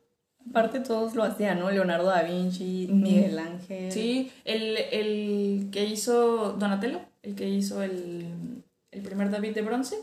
[0.49, 1.71] Aparte todos lo hacían, ¿no?
[1.71, 3.91] Leonardo da Vinci, Miguel Ángel.
[3.91, 9.97] Sí, el, que hizo Donatello, el que hizo el, el primer David de bronce,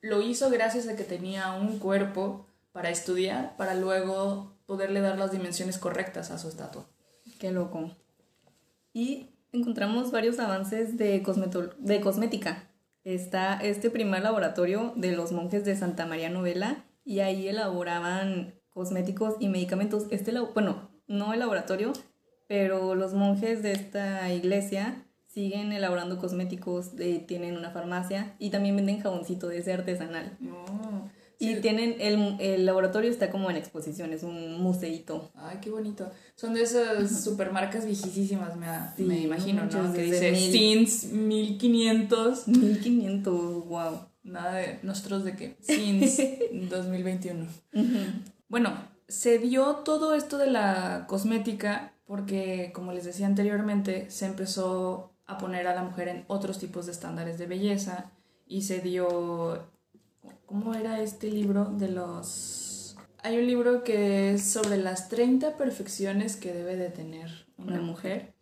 [0.00, 5.32] lo hizo gracias a que tenía un cuerpo para estudiar, para luego poderle dar las
[5.32, 6.86] dimensiones correctas a su estatua.
[7.38, 7.90] Qué loco.
[8.92, 11.24] Y encontramos varios avances de,
[11.78, 12.68] de cosmética.
[13.04, 19.34] Está este primer laboratorio de los monjes de Santa María Novela y ahí elaboraban cosméticos
[19.40, 20.06] y medicamentos.
[20.10, 21.92] Este, bueno, no el laboratorio,
[22.46, 26.92] pero los monjes de esta iglesia siguen elaborando cosméticos,
[27.26, 30.38] tienen una farmacia y también venden jaboncito de ese artesanal.
[30.48, 31.08] Oh,
[31.40, 35.28] y tienen, el, el, laboratorio está como en exposición, es un museito.
[35.34, 36.08] Ay, qué bonito.
[36.36, 38.68] Son de esas supermarcas viejísimas, me,
[39.04, 39.92] me imagino, ¿no?
[39.92, 42.46] Que dice Since 1500.
[42.46, 44.06] 1500, wow.
[44.22, 47.44] Nada de nosotros de qué, Since 2021.
[48.48, 48.72] Bueno,
[49.08, 55.36] se dio todo esto de la cosmética porque, como les decía anteriormente, se empezó a
[55.36, 58.10] poner a la mujer en otros tipos de estándares de belleza
[58.46, 59.70] y se dio...
[60.46, 62.96] ¿Cómo era este libro de los...
[63.22, 68.32] Hay un libro que es sobre las 30 perfecciones que debe de tener una mujer.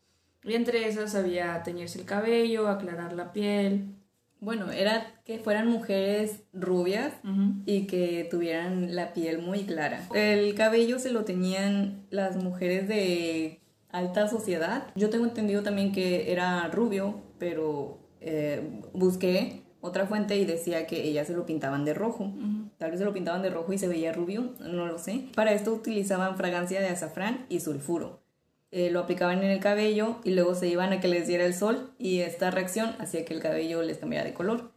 [0.45, 3.96] Y entre esas había teñirse el cabello, aclarar la piel,
[4.41, 7.13] Bueno, era que fueran mujeres rubias
[7.65, 10.07] y que tuvieran la piel muy clara.
[10.15, 14.89] El cabello se lo tenían las mujeres de alta sociedad.
[14.95, 21.05] Yo tengo entendido también que era rubio, pero eh, busqué otra fuente y decía que
[21.05, 22.33] ellas se lo pintaban de rojo.
[22.79, 25.27] Tal vez se lo pintaban de rojo y se veía rubio, no lo sé.
[25.35, 28.26] Para esto utilizaban fragancia de azafrán y sulfuro.
[28.73, 31.55] Eh, lo aplicaban en el cabello y luego se iban a que les diera el
[31.55, 34.73] sol y esta reacción hacía que el cabello les cambiara de color.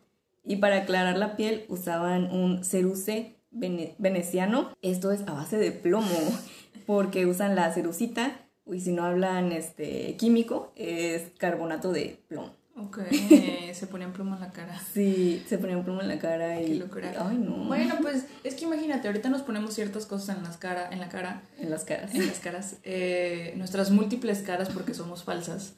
[0.46, 4.72] Y para aclarar la piel usaban un ceruce vene- veneciano.
[4.82, 6.08] Esto es a base de plomo
[6.86, 12.52] porque usan la cerucita y si no hablan este, químico es carbonato de plomo.
[12.80, 13.00] Ok,
[13.74, 14.80] se ponían pluma en la cara.
[14.94, 16.68] Sí, se ponían plomo en la cara y...
[16.68, 17.14] Qué locura.
[17.20, 17.66] Ay, no.
[17.66, 21.10] Bueno, pues es que imagínate, ahorita nos ponemos ciertas cosas en las cara, en la
[21.10, 22.14] cara, En las caras.
[22.16, 25.74] en las caras, eh, nuestras múltiples caras porque somos falsas.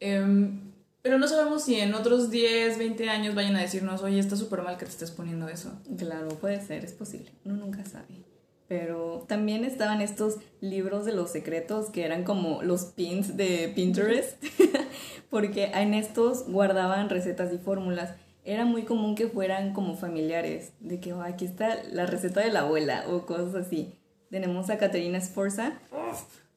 [0.00, 0.72] Em,
[1.02, 4.62] pero no sabemos si en otros 10, 20 años vayan a decirnos, oye, está súper
[4.62, 5.72] mal que te estés poniendo eso.
[5.98, 7.32] Claro, puede ser, es posible.
[7.44, 8.29] Uno nunca sabe.
[8.70, 14.40] Pero también estaban estos libros de los secretos que eran como los pins de Pinterest,
[15.28, 18.14] porque en estos guardaban recetas y fórmulas.
[18.44, 22.52] Era muy común que fueran como familiares, de que "Oh, aquí está la receta de
[22.52, 23.92] la abuela o cosas así.
[24.30, 25.72] Tenemos a Caterina Sforza,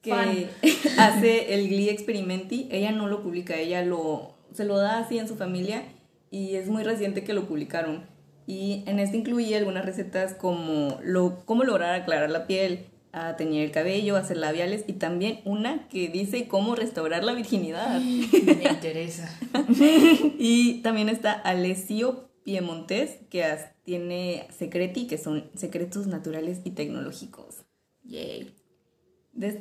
[0.00, 0.46] que Fan.
[1.00, 2.68] hace el Glee Experimenti.
[2.70, 5.82] Ella no lo publica, ella lo, se lo da así en su familia
[6.30, 8.04] y es muy reciente que lo publicaron.
[8.46, 13.62] Y en este incluye algunas recetas como lo, cómo lograr aclarar la piel, a teñir
[13.62, 18.00] el cabello, hacer labiales y también una que dice cómo restaurar la virginidad.
[18.00, 19.30] Me interesa.
[20.38, 23.44] Y también está Alessio Piemontes, que
[23.84, 27.64] tiene Secreti, que son secretos naturales y tecnológicos.
[28.02, 28.54] Yay.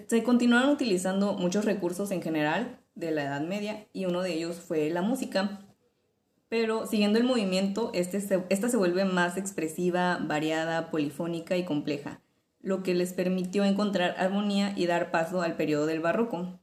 [0.08, 4.58] Se continuaron utilizando muchos recursos en general de la Edad Media y uno de ellos
[4.58, 5.63] fue la música.
[6.54, 12.22] Pero siguiendo el movimiento, este esta se vuelve más expresiva, variada, polifónica y compleja,
[12.60, 16.60] lo que les permitió encontrar armonía y dar paso al periodo del barroco.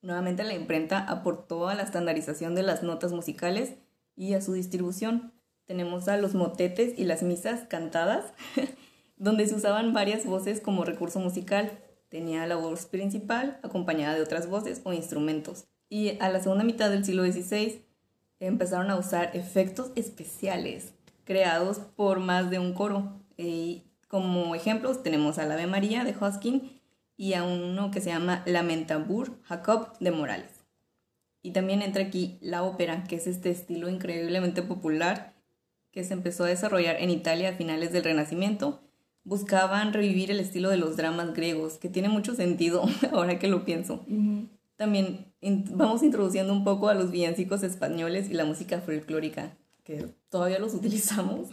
[0.00, 3.74] Nuevamente la imprenta aportó a la estandarización de las notas musicales
[4.14, 5.34] y a su distribución.
[5.66, 8.24] Tenemos a los motetes y las misas cantadas,
[9.18, 11.70] donde se usaban varias voces como recurso musical.
[12.08, 15.66] Tenía la voz principal acompañada de otras voces o instrumentos.
[15.90, 17.85] Y a la segunda mitad del siglo XVI
[18.40, 20.94] empezaron a usar efectos especiales
[21.24, 23.20] creados por más de un coro.
[23.36, 26.80] Y como ejemplos tenemos al Ave María de Hoskin
[27.16, 30.64] y a uno que se llama Lamentabur Jacob de Morales.
[31.42, 35.34] Y también entra aquí la ópera, que es este estilo increíblemente popular
[35.92, 38.82] que se empezó a desarrollar en Italia a finales del Renacimiento.
[39.24, 43.64] Buscaban revivir el estilo de los dramas griegos, que tiene mucho sentido ahora que lo
[43.64, 44.04] pienso.
[44.76, 45.32] También
[45.72, 50.74] vamos introduciendo un poco a los villancicos españoles y la música folclórica, que todavía los
[50.74, 51.48] utilizamos.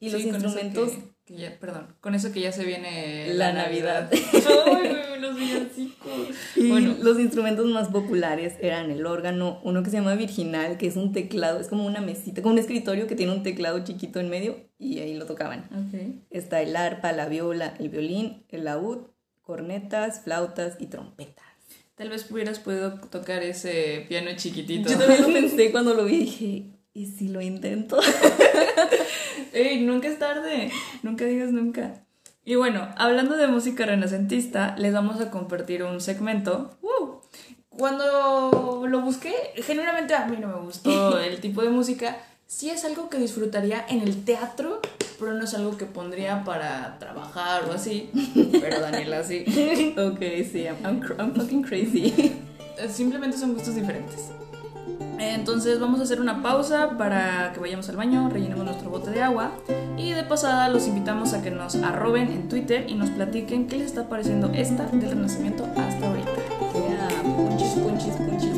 [0.00, 3.52] Y los Sí, instrumentos, que- que ya- perdón, con eso que ya se viene La
[3.52, 4.10] Navidad.
[4.66, 6.10] Ay, los villancicos.
[6.56, 10.88] y Bueno, los instrumentos más populares eran el órgano, uno que se llama virginal, que
[10.88, 14.18] es un teclado, es como una mesita, como un escritorio que tiene un teclado chiquito
[14.20, 15.68] en medio y ahí lo tocaban.
[16.30, 19.06] Está el arpa, la viola, el violín, el laúd,
[19.40, 21.43] cornetas, flautas y trompetas.
[21.94, 24.90] Tal vez hubieras podido tocar ese piano chiquitito.
[24.90, 28.00] Yo también lo pensé cuando lo vi y dije, ¿y si lo intento?
[29.52, 30.72] Ey, nunca es tarde,
[31.04, 32.04] nunca digas nunca.
[32.44, 36.76] Y bueno, hablando de música renacentista, les vamos a compartir un segmento.
[36.82, 37.22] ¡Wow!
[37.68, 42.18] Cuando lo busqué, genuinamente a mí no me gustó el tipo de música.
[42.46, 44.80] Sí es algo que disfrutaría en el teatro,
[45.24, 48.10] pero no es algo que pondría para trabajar o así.
[48.60, 49.44] Pero Daniela sí.
[49.98, 52.36] ok, sí, I'm, fucking crazy.
[52.90, 54.30] Simplemente son gustos diferentes.
[55.18, 59.22] Entonces vamos a hacer una pausa para que vayamos al baño, rellenemos nuestro bote de
[59.22, 59.52] agua
[59.96, 63.78] y de pasada los invitamos a que nos arroben en Twitter y nos platiquen qué
[63.78, 66.30] les está pareciendo esta del Renacimiento hasta ahorita.
[66.74, 68.53] Yeah, punchis, punchis, punchis.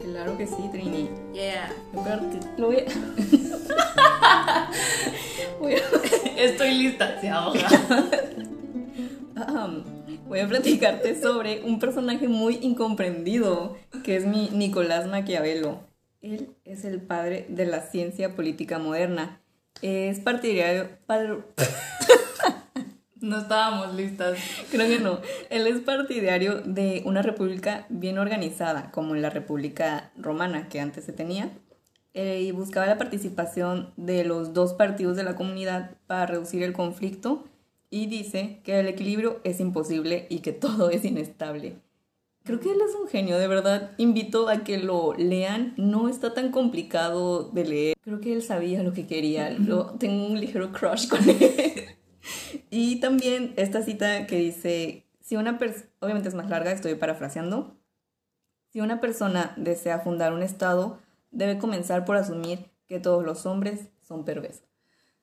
[0.00, 1.08] Claro que sí, Trini.
[1.32, 1.72] Yeah.
[2.56, 2.84] Lo voy a...
[6.36, 7.68] Estoy lista, se ahoga.
[10.28, 15.80] voy a platicarte sobre un personaje muy incomprendido, que es mi Nicolás Maquiavelo.
[16.20, 19.40] Él es el padre de la ciencia política moderna.
[19.82, 20.88] Es partidario...
[23.24, 24.38] no estábamos listas.
[24.70, 25.20] Creo que no.
[25.50, 31.12] Él es partidario de una república bien organizada, como la República Romana que antes se
[31.12, 31.50] tenía,
[32.12, 36.72] eh, y buscaba la participación de los dos partidos de la comunidad para reducir el
[36.72, 37.44] conflicto
[37.90, 41.76] y dice que el equilibrio es imposible y que todo es inestable.
[42.44, 43.92] Creo que él es un genio, de verdad.
[43.96, 45.72] Invito a que lo lean.
[45.78, 47.96] No está tan complicado de leer.
[48.02, 49.48] Creo que él sabía lo que quería.
[49.50, 51.86] Lo, tengo un ligero crush con él.
[52.70, 57.76] y también esta cita que dice, si una persona, obviamente es más larga, estoy parafraseando.
[58.72, 60.98] Si una persona desea fundar un estado,
[61.30, 64.68] debe comenzar por asumir que todos los hombres son perversos.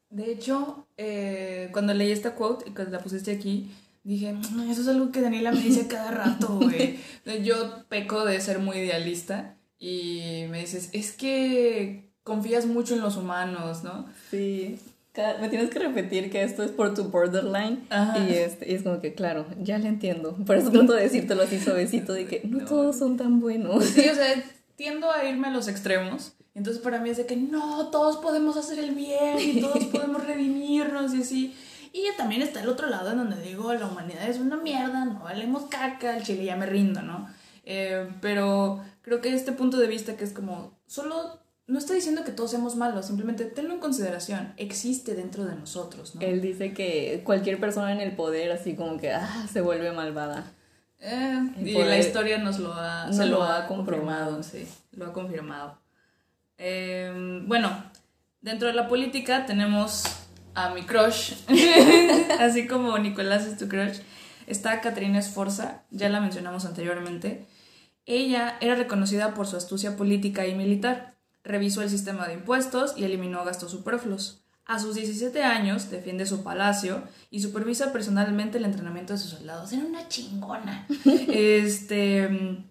[0.10, 3.72] De hecho, eh, cuando leí esta quote y cuando la pusiste aquí,
[4.04, 6.99] dije, mm, eso es algo que Daniela me dice cada rato, güey.
[7.43, 13.18] Yo peco de ser muy idealista y me dices, es que confías mucho en los
[13.18, 14.06] humanos, ¿no?
[14.30, 14.80] Sí.
[15.14, 17.86] Me tienes que repetir que esto es por tu borderline
[18.28, 20.38] y es, y es, como que, claro, ya le entiendo.
[20.45, 23.84] Por eso trato de decírtelo así suavecito de que no, todos son tan buenos.
[23.84, 24.41] Sí, o sea,
[24.78, 26.34] tiendo a irme a los extremos.
[26.55, 30.26] Entonces para mí es de que no, todos podemos hacer el bien y todos podemos
[30.26, 31.55] redimirnos y así.
[31.93, 35.20] Y también está el otro lado en donde digo, la humanidad es una mierda, no
[35.20, 37.28] valemos caca, el chile ya me rindo, ¿no?
[37.66, 41.41] Eh, pero creo que este punto de vista que es como, solo,
[41.72, 46.15] no está diciendo que todos seamos malos, simplemente tenlo en consideración, existe dentro de nosotros,
[46.15, 46.22] ¿no?
[46.22, 50.51] Él dice que cualquier persona en el poder así como que, ah, se vuelve malvada.
[50.99, 55.78] Eh, y la historia nos lo ha, se lo, ha confirmado, sí, lo ha confirmado.
[56.57, 57.86] Eh, bueno,
[58.41, 60.03] dentro de la política tenemos
[60.53, 61.36] a mi crush,
[62.41, 63.99] así como Nicolás es tu crush,
[64.45, 67.47] está Caterina Esforza, ya la mencionamos anteriormente.
[68.05, 71.11] Ella era reconocida por su astucia política y militar,
[71.44, 74.44] revisó el sistema de impuestos y eliminó gastos superfluos.
[74.66, 79.74] A sus 17 años defiende su palacio y supervisa personalmente el entrenamiento de sus soldados.
[79.74, 80.88] Era una chingona.
[81.28, 82.64] este,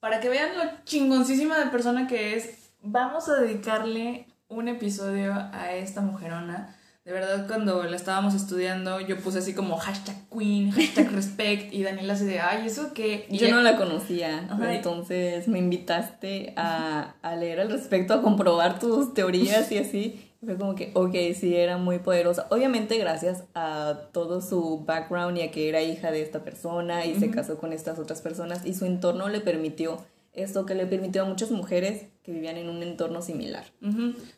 [0.00, 5.72] para que vean lo chingoncísima de persona que es, vamos a dedicarle un episodio a
[5.74, 6.76] esta mujerona.
[7.04, 11.82] De verdad, cuando la estábamos estudiando, yo puse así como hashtag queen, hashtag respect, y
[11.82, 13.26] Daniela se de, ay, ¿eso qué?
[13.30, 19.12] yo no la conocía, entonces me invitaste a, a, leer al respecto, a comprobar tus
[19.12, 20.30] teorías y así.
[20.42, 22.46] Fue como que, ok, sí, era muy poderosa.
[22.50, 27.14] Obviamente gracias a todo su background y a que era hija de esta persona y
[27.14, 31.22] se casó con estas otras personas y su entorno le permitió esto que le permitió
[31.22, 33.64] a muchas mujeres que vivían en un entorno similar.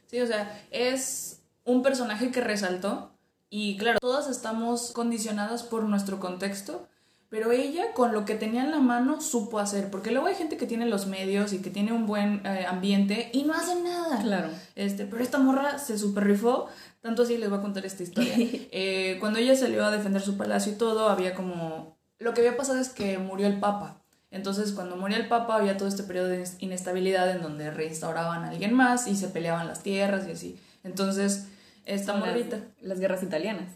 [0.06, 1.35] Sí, o sea, es
[1.66, 3.10] un personaje que resaltó
[3.50, 6.88] y claro, todas estamos condicionadas por nuestro contexto,
[7.28, 10.56] pero ella con lo que tenía en la mano supo hacer, porque luego hay gente
[10.56, 14.22] que tiene los medios y que tiene un buen eh, ambiente y no hace nada.
[14.22, 14.48] Claro.
[14.74, 16.68] Este, pero esta morra se super rifó,
[17.02, 18.34] tanto así les voy a contar esta historia.
[18.78, 21.96] Eh, cuando ella salió a defender su palacio y todo, había como...
[22.18, 24.02] Lo que había pasado es que murió el papa.
[24.30, 28.50] Entonces, cuando moría el Papa, había todo este periodo de inestabilidad en donde reinstauraban a
[28.50, 30.60] alguien más y se peleaban las tierras y así.
[30.82, 31.46] Entonces,
[31.86, 32.60] esta morrita.
[32.82, 33.72] Las, guerras italianas.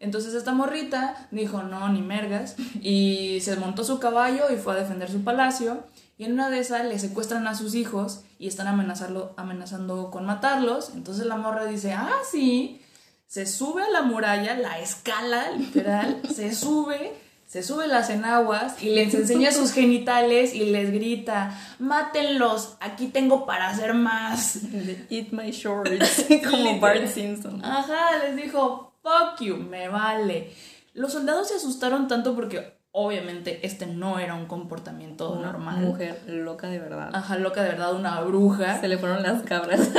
[0.00, 2.56] Entonces, esta morrita dijo: No, ni mergas.
[2.80, 5.84] Y se montó su caballo y fue a defender su palacio.
[6.16, 10.26] Y en una de esas le secuestran a sus hijos y están amenazarlo, amenazando con
[10.26, 10.90] matarlos.
[10.94, 12.80] Entonces la morra dice: Ah, sí.
[13.26, 17.14] Se sube a la muralla, la escala, literal, se sube
[17.54, 23.46] se sube las enaguas y les enseña sus genitales y les grita, mátenlos, aquí tengo
[23.46, 24.58] para hacer más.
[25.08, 27.64] Eat my shorts, como Bart Simpson.
[27.64, 30.52] Ajá, les dijo, fuck you, me vale.
[30.94, 35.78] Los soldados se asustaron tanto porque obviamente este no era un comportamiento una normal.
[35.78, 37.10] Mujer loca de verdad.
[37.12, 38.80] Ajá, loca de verdad, una bruja.
[38.80, 39.90] Se le fueron las cabras.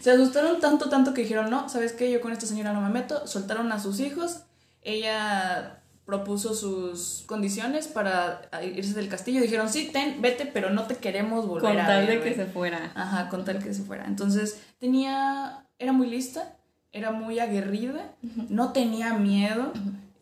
[0.00, 2.12] se asustaron tanto, tanto que dijeron, no, ¿sabes qué?
[2.12, 3.26] Yo con esta señora no me meto.
[3.26, 4.42] Soltaron a sus hijos.
[4.82, 9.40] Ella propuso sus condiciones para irse del castillo.
[9.40, 12.06] Dijeron, sí, ten, vete, pero no te queremos volver a ver.
[12.06, 12.92] Con tal de que se fuera.
[12.94, 14.04] Ajá, con tal que se fuera.
[14.06, 16.56] Entonces, tenía, era muy lista,
[16.92, 18.12] era muy aguerrida,
[18.48, 19.72] no tenía miedo.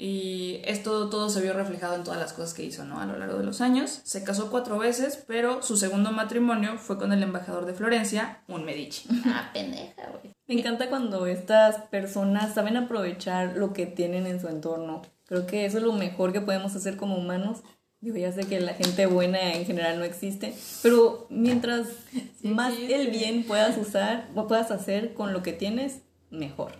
[0.04, 3.00] Y esto todo se vio reflejado en todas las cosas que hizo, ¿no?
[3.00, 4.00] A lo largo de los años.
[4.02, 8.64] Se casó cuatro veces, pero su segundo matrimonio fue con el embajador de Florencia, un
[8.64, 9.08] Medici.
[9.26, 10.34] Ah, pendeja, güey.
[10.48, 15.02] Me encanta cuando estas personas saben aprovechar lo que tienen en su entorno.
[15.32, 17.62] Creo que eso es lo mejor que podemos hacer como humanos.
[18.02, 20.52] Digo, ya sé que la gente buena en general no existe,
[20.82, 21.86] pero mientras
[22.42, 26.72] más el bien puedas usar o puedas hacer con lo que tienes, mejor.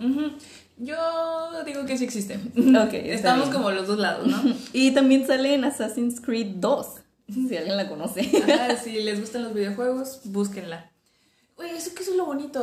[0.77, 2.35] Yo digo que sí existe.
[2.55, 4.43] Ok, Estamos como los dos lados, ¿no?
[4.75, 6.87] y también sale en Assassin's Creed 2,
[7.49, 8.31] si alguien la conoce.
[8.61, 10.91] Ah, si les gustan los videojuegos, búsquenla.
[11.57, 12.61] Oye, eso que es lo bonito,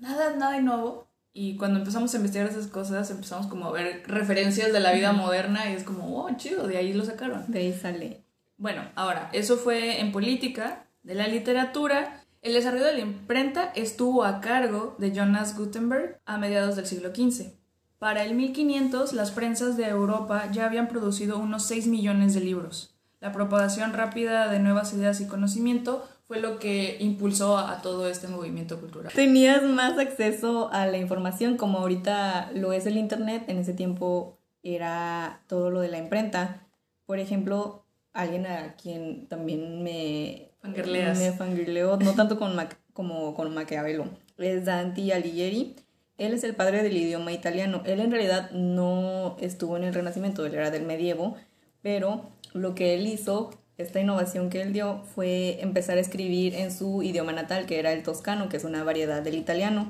[0.00, 1.07] nada, nada nuevo.
[1.40, 5.12] Y cuando empezamos a investigar esas cosas, empezamos como a ver referencias de la vida
[5.12, 7.44] moderna y es como, oh, chido, de ahí lo sacaron.
[7.46, 8.24] De ahí sale.
[8.56, 12.24] Bueno, ahora, eso fue en política, de la literatura.
[12.42, 17.10] El desarrollo de la imprenta estuvo a cargo de Jonas Gutenberg a mediados del siglo
[17.14, 17.52] XV.
[18.00, 22.96] Para el 1500, las prensas de Europa ya habían producido unos 6 millones de libros.
[23.20, 28.28] La propagación rápida de nuevas ideas y conocimiento fue lo que impulsó a todo este
[28.28, 29.10] movimiento cultural.
[29.14, 34.36] Tenías más acceso a la información como ahorita lo es el Internet, en ese tiempo
[34.62, 36.66] era todo lo de la imprenta.
[37.06, 41.18] Por ejemplo, alguien a quien también me, Fangirleas.
[41.18, 42.54] me fangirleó, no tanto con
[42.92, 44.04] como con Maquiavelo,
[44.36, 45.76] es Dante Alighieri.
[46.18, 47.80] Él es el padre del idioma italiano.
[47.86, 51.36] Él en realidad no estuvo en el Renacimiento, él era del medievo,
[51.80, 56.72] pero lo que él hizo esta innovación que él dio fue empezar a escribir en
[56.72, 59.88] su idioma natal, que era el toscano, que es una variedad del italiano.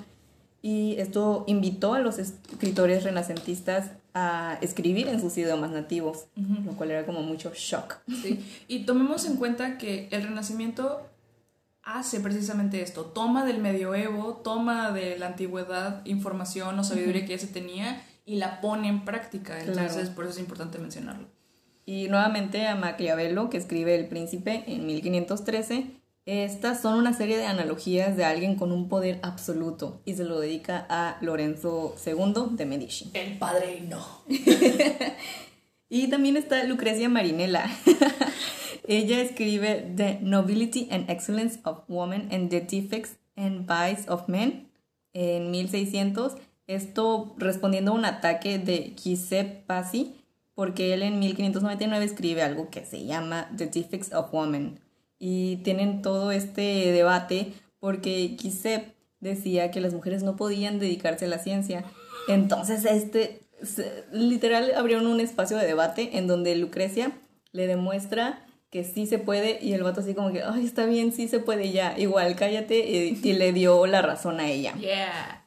[0.61, 6.91] Y esto invitó a los escritores renacentistas a escribir en sus idiomas nativos, lo cual
[6.91, 7.97] era como mucho shock.
[8.23, 8.45] Sí.
[8.69, 11.09] Y tomemos en cuenta que el Renacimiento
[11.83, 17.39] hace precisamente esto, toma del medioevo, toma de la antigüedad información o sabiduría que ya
[17.39, 19.59] se tenía y la pone en práctica.
[19.61, 21.29] Entonces, por eso es importante mencionarlo.
[21.89, 25.87] Y nuevamente a Maquiavelo, que escribe El Príncipe en 1513.
[26.27, 30.39] Estas son una serie de analogías de alguien con un poder absoluto y se lo
[30.39, 33.11] dedica a Lorenzo II de Medici.
[33.15, 34.07] El padrino.
[35.89, 37.71] y también está Lucrecia Marinella.
[38.87, 44.69] Ella escribe The Nobility and Excellence of Women and the Defects and Vice of Men
[45.15, 46.37] en 1600.
[46.67, 50.18] Esto respondiendo a un ataque de Giuseppe Pazzi
[50.59, 54.81] porque él en 1599 escribe algo que se llama The Defects of Women.
[55.17, 61.29] Y tienen todo este debate porque Giuseppe decía que las mujeres no podían dedicarse a
[61.29, 61.85] la ciencia.
[62.27, 63.43] Entonces, este,
[64.11, 67.13] literal, abrieron un espacio de debate en donde Lucrecia
[67.53, 71.13] le demuestra que sí se puede y el vato así como que, ay, está bien,
[71.13, 74.75] sí se puede ya, igual, cállate y, y le dio la razón a ella.
[74.81, 75.45] Yeah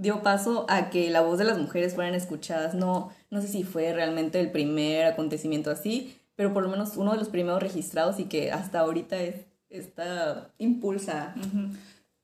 [0.00, 2.74] dio paso a que la voz de las mujeres fueran escuchadas.
[2.74, 7.12] No, no sé si fue realmente el primer acontecimiento así, pero por lo menos uno
[7.12, 11.34] de los primeros registrados y que hasta ahorita es, está impulsa.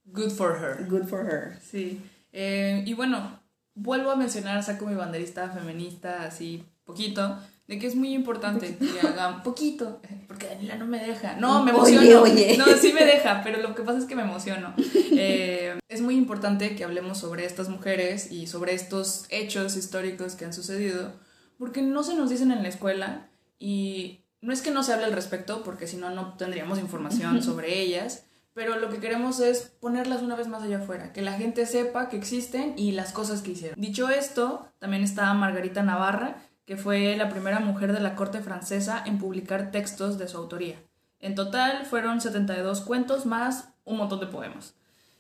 [0.05, 0.87] Good for her.
[0.89, 1.59] Good for her.
[1.61, 2.01] Sí.
[2.33, 3.41] Eh, y bueno,
[3.75, 7.39] vuelvo a mencionar, saco mi banderista feminista así poquito,
[7.69, 11.37] de que es muy importante que hagan poquito, porque Daniela no me deja.
[11.37, 12.25] No, me emociono.
[12.59, 14.75] No, sí me deja, pero lo que pasa es que me emociono.
[15.19, 20.45] Eh, es muy importante que hablemos sobre estas mujeres y sobre estos hechos históricos que
[20.45, 21.13] han sucedido,
[21.59, 25.07] porque no se nos dicen en la escuela y no es que no se hable
[25.07, 28.25] al respecto, porque si no, no tendríamos información sobre ellas.
[28.53, 32.09] Pero lo que queremos es ponerlas una vez más allá afuera, que la gente sepa
[32.09, 33.79] que existen y las cosas que hicieron.
[33.79, 39.03] Dicho esto, también está Margarita Navarra, que fue la primera mujer de la corte francesa
[39.07, 40.77] en publicar textos de su autoría.
[41.21, 44.75] En total fueron 72 cuentos más un montón de poemas.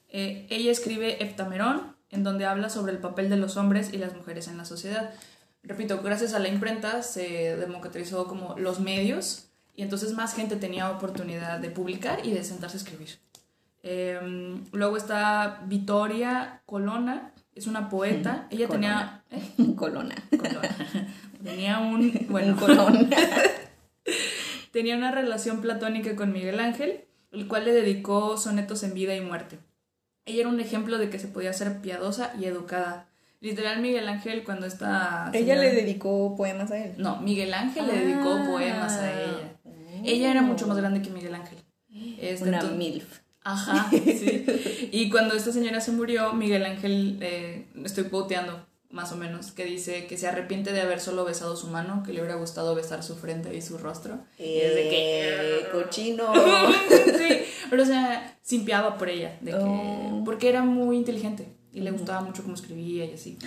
[0.09, 4.15] Eh, ella escribe Heptamerón, en donde habla sobre el papel de los hombres y las
[4.15, 5.11] mujeres en la sociedad.
[5.63, 10.91] Repito, gracias a la imprenta se democratizó como los medios y entonces más gente tenía
[10.91, 13.19] oportunidad de publicar y de sentarse a escribir.
[13.83, 18.47] Em, luego está Vittoria Colonna, es una poeta.
[18.51, 19.23] Ella tenía...
[19.31, 19.75] ¿eh?
[19.77, 20.15] Colonna.
[20.31, 20.77] Colonna.
[21.47, 22.27] Tenía un.
[22.29, 22.57] Bueno,
[24.73, 29.21] tenía una relación platónica con Miguel Ángel, el cual le dedicó sonetos en vida y
[29.21, 29.59] muerte.
[30.25, 33.09] Ella era un ejemplo de que se podía ser piadosa y educada.
[33.41, 35.31] Literal, Miguel Ángel, cuando está.
[35.33, 36.95] ¿Ella le dedicó poemas a él?
[36.99, 38.47] No, Miguel Ángel le dedicó ah.
[38.47, 39.57] poemas a ella.
[40.05, 41.59] Ella era mucho más grande que Miguel Ángel.
[42.21, 43.21] Este, una MILF.
[43.43, 44.45] Ajá, sí.
[44.91, 48.67] Y cuando esta señora se murió, Miguel Ángel, eh, estoy poteando,
[48.97, 52.13] más o menos, que dice que se arrepiente de haber solo besado su mano, que
[52.13, 54.19] le hubiera gustado besar su frente y su rostro.
[54.39, 55.29] y es de que...
[55.29, 56.33] Eh, cochino.
[57.19, 60.23] sí, pero o sea, simpiaba por ella, de que, oh.
[60.25, 63.39] porque era muy inteligente y le gustaba mucho cómo escribía y así.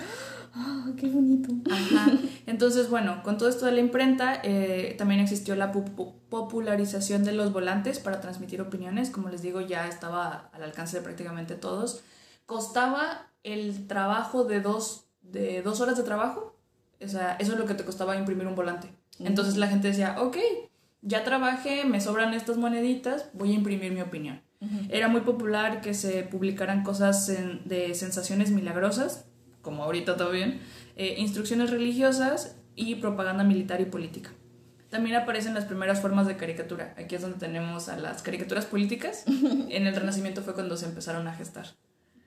[0.53, 1.51] ¡Ah, qué bonito!
[1.69, 2.11] Ajá.
[2.45, 7.51] Entonces, bueno, con todo esto de la imprenta, eh, también existió la popularización de los
[7.51, 9.09] volantes para transmitir opiniones.
[9.09, 12.03] Como les digo, ya estaba al alcance de prácticamente todos.
[12.45, 16.55] Costaba el trabajo de dos de dos horas de trabajo,
[17.01, 18.89] o sea, eso es lo que te costaba imprimir un volante.
[19.19, 20.37] Entonces la gente decía, ok,
[21.01, 24.41] ya trabajé, me sobran estas moneditas, voy a imprimir mi opinión.
[24.89, 27.31] Era muy popular que se publicaran cosas
[27.63, 29.25] de sensaciones milagrosas,
[29.61, 30.59] como ahorita también,
[30.97, 34.31] eh, instrucciones religiosas y propaganda militar y política.
[34.89, 36.93] También aparecen las primeras formas de caricatura.
[36.97, 39.23] Aquí es donde tenemos a las caricaturas políticas.
[39.27, 41.67] en el Renacimiento fue cuando se empezaron a gestar.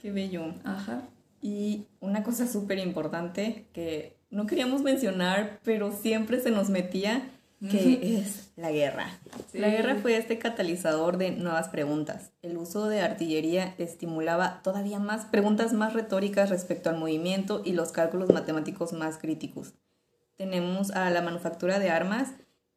[0.01, 0.55] Qué bello.
[0.65, 1.03] Ajá.
[1.43, 7.29] Y una cosa súper importante que no queríamos mencionar, pero siempre se nos metía,
[7.69, 9.11] que es la guerra.
[9.53, 12.33] La guerra fue este catalizador de nuevas preguntas.
[12.43, 17.93] El uso de artillería estimulaba todavía más preguntas más retóricas respecto al movimiento y los
[17.93, 19.75] cálculos matemáticos más críticos.
[20.37, 22.31] Tenemos a la manufactura de armas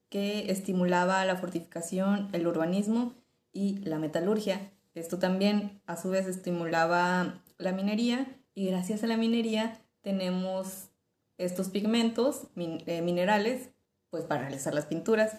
[0.09, 3.13] que estimulaba la fortificación, el urbanismo
[3.53, 4.71] y la metalurgia.
[4.93, 10.87] Esto también a su vez estimulaba la minería y gracias a la minería tenemos
[11.37, 13.69] estos pigmentos eh, minerales
[14.09, 15.33] pues para realizar las pinturas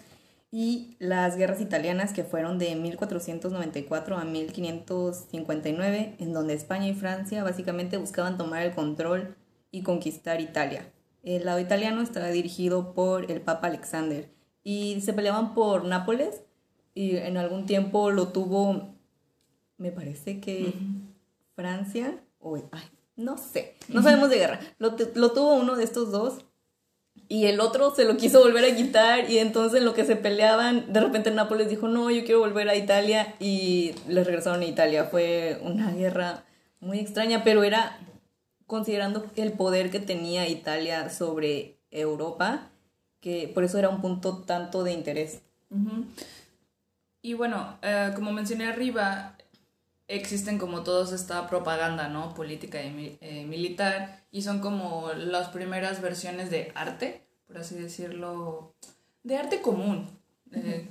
[0.51, 7.43] y las guerras italianas que fueron de 1494 a 1559 en donde España y Francia
[7.43, 9.35] básicamente buscaban tomar el control
[9.71, 10.93] y conquistar Italia.
[11.23, 14.29] El lado italiano estaba dirigido por el Papa Alexander
[14.63, 16.43] y se peleaban por Nápoles
[16.93, 18.95] y en algún tiempo lo tuvo,
[19.77, 20.73] me parece que
[21.55, 22.83] Francia, o, ay,
[23.17, 26.45] no sé, no sabemos de guerra, lo, lo tuvo uno de estos dos
[27.29, 30.15] y el otro se lo quiso volver a quitar y entonces en lo que se
[30.15, 34.65] peleaban, de repente Nápoles dijo, no, yo quiero volver a Italia y les regresaron a
[34.65, 35.05] Italia.
[35.05, 36.45] Fue una guerra
[36.79, 37.99] muy extraña, pero era
[38.65, 42.69] considerando el poder que tenía Italia sobre Europa,
[43.19, 45.41] que por eso era un punto tanto de interés.
[47.21, 49.36] Y bueno, eh, como mencioné arriba,
[50.07, 52.33] existen como todos esta propaganda, ¿no?
[52.33, 58.73] Política y eh, militar, y son como las primeras versiones de arte, por así decirlo,
[59.23, 60.07] de arte común.
[60.53, 60.87] Eh,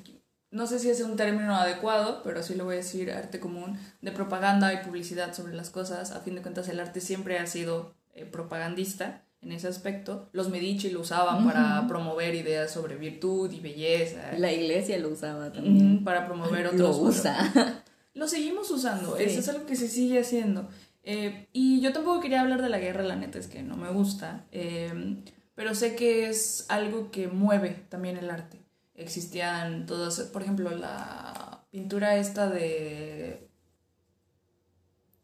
[0.51, 3.79] no sé si es un término adecuado, pero sí lo voy a decir, arte común,
[4.01, 6.13] de propaganda y publicidad sobre las cosas.
[6.13, 10.29] A fin de cuentas, el arte siempre ha sido eh, propagandista en ese aspecto.
[10.33, 14.33] Los Medici lo usaban para promover ideas sobre virtud y belleza.
[14.39, 16.05] La iglesia lo usaba también.
[16.05, 16.97] para promover otros.
[16.99, 17.83] Lo usa.
[18.17, 20.69] Lo seguimos usando, eso es algo que se sigue haciendo.
[21.03, 23.91] Eh, y yo tampoco quería hablar de la guerra, la neta es que no me
[23.91, 25.23] gusta, eh,
[25.55, 28.65] pero sé que es algo que mueve también el arte.
[28.95, 33.47] Existían todas, por ejemplo, la pintura esta de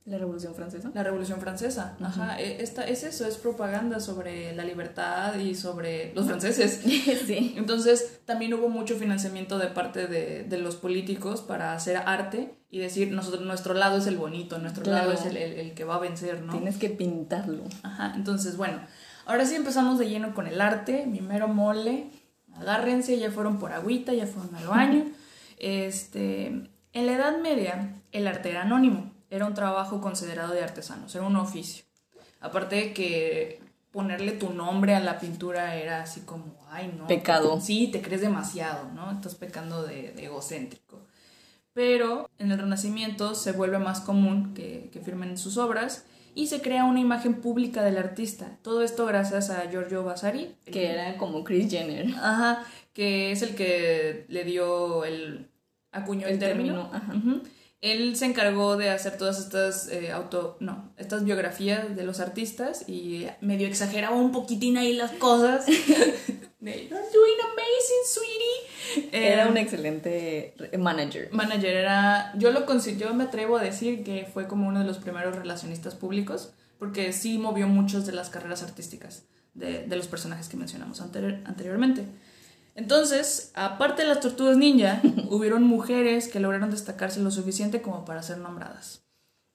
[0.05, 0.91] ¿La Revolución Francesa?
[0.95, 2.39] La Revolución Francesa, ajá.
[2.41, 6.81] E, esta, es eso, es propaganda sobre la libertad y sobre los franceses.
[7.27, 7.55] sí.
[7.57, 12.81] Entonces, también hubo mucho financiamiento de parte de, de, los políticos para hacer arte y
[12.81, 15.95] decir, nosotros, nuestro lado es el bonito, nuestro lado es el, el, el, que va
[15.95, 16.53] a vencer, ¿no?
[16.53, 17.63] Tienes que pintarlo.
[17.85, 18.81] Ajá, entonces, bueno,
[19.27, 22.11] ahora sí empezamos de lleno con el arte, mi mero mole.
[22.57, 25.05] Agárrense, ya fueron por agüita, ya fueron al baño.
[25.65, 31.15] Este, en la Edad Media, el arte era anónimo era un trabajo considerado de artesanos,
[31.15, 31.87] era un oficio.
[32.41, 37.07] Aparte de que ponerle tu nombre a la pintura era así como, ay, no.
[37.07, 37.59] Pecado.
[37.59, 39.11] Sí, te crees demasiado, ¿no?
[39.11, 41.02] Estás pecando de, egocéntrico.
[41.75, 46.05] Pero en el Renacimiento se vuelve más común que, que firmen sus obras
[46.35, 48.59] y se crea una imagen pública del artista.
[48.63, 50.55] Todo esto gracias a Giorgio Vasari.
[50.65, 52.09] Que era como Chris Jenner.
[52.17, 55.49] Ajá, que es el que le dio el...
[55.93, 56.91] acuñó el, término.
[56.93, 57.15] Ajá
[57.83, 62.89] él se encargó de hacer todas estas eh, auto, no, estas biografías de los artistas
[62.89, 65.67] y medio exageraba un poquitín ahí las cosas.
[66.61, 69.09] You're doing amazing, sweetie.
[69.11, 71.29] Era un excelente manager.
[71.33, 72.65] Manager era, yo lo
[72.97, 77.13] yo me atrevo a decir que fue como uno de los primeros relacionistas públicos, porque
[77.13, 79.25] sí movió muchas de las carreras artísticas
[79.55, 82.07] de, de los personajes que mencionamos anteriormente.
[82.75, 85.01] Entonces, aparte de las tortugas ninja,
[85.31, 89.03] hubieron mujeres que lograron destacarse lo suficiente como para ser nombradas.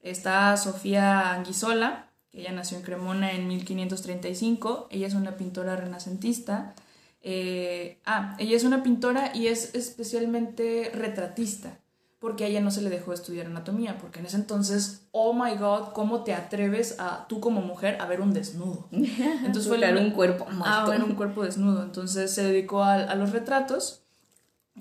[0.02, 4.88] Está Sofía Anguisola, que ella nació en Cremona en 1535.
[4.92, 6.76] Ella es una pintora renacentista.
[7.22, 11.80] Eh, ah, ella es una pintora y es especialmente retratista
[12.20, 15.56] porque a ella no se le dejó estudiar anatomía, porque en ese entonces, oh my
[15.56, 18.88] god, ¿cómo te atreves a tú como mujer a ver un desnudo?
[18.92, 21.84] Entonces fue un cuerpo A ver un cuerpo desnudo.
[21.84, 24.04] Entonces se dedicó a, los retratos.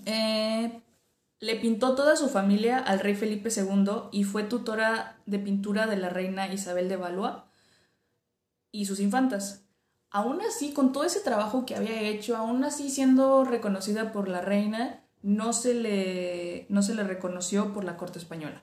[0.06, 0.80] Eh,
[1.40, 5.98] le pintó toda su familia al rey Felipe II y fue tutora de pintura de
[5.98, 7.34] la reina Isabel de Valois
[8.72, 9.62] y sus infantas.
[10.10, 14.40] Aún así, con todo ese trabajo que había hecho, aún así siendo reconocida por la
[14.40, 18.62] reina, no se le, no se le reconoció por la corte española.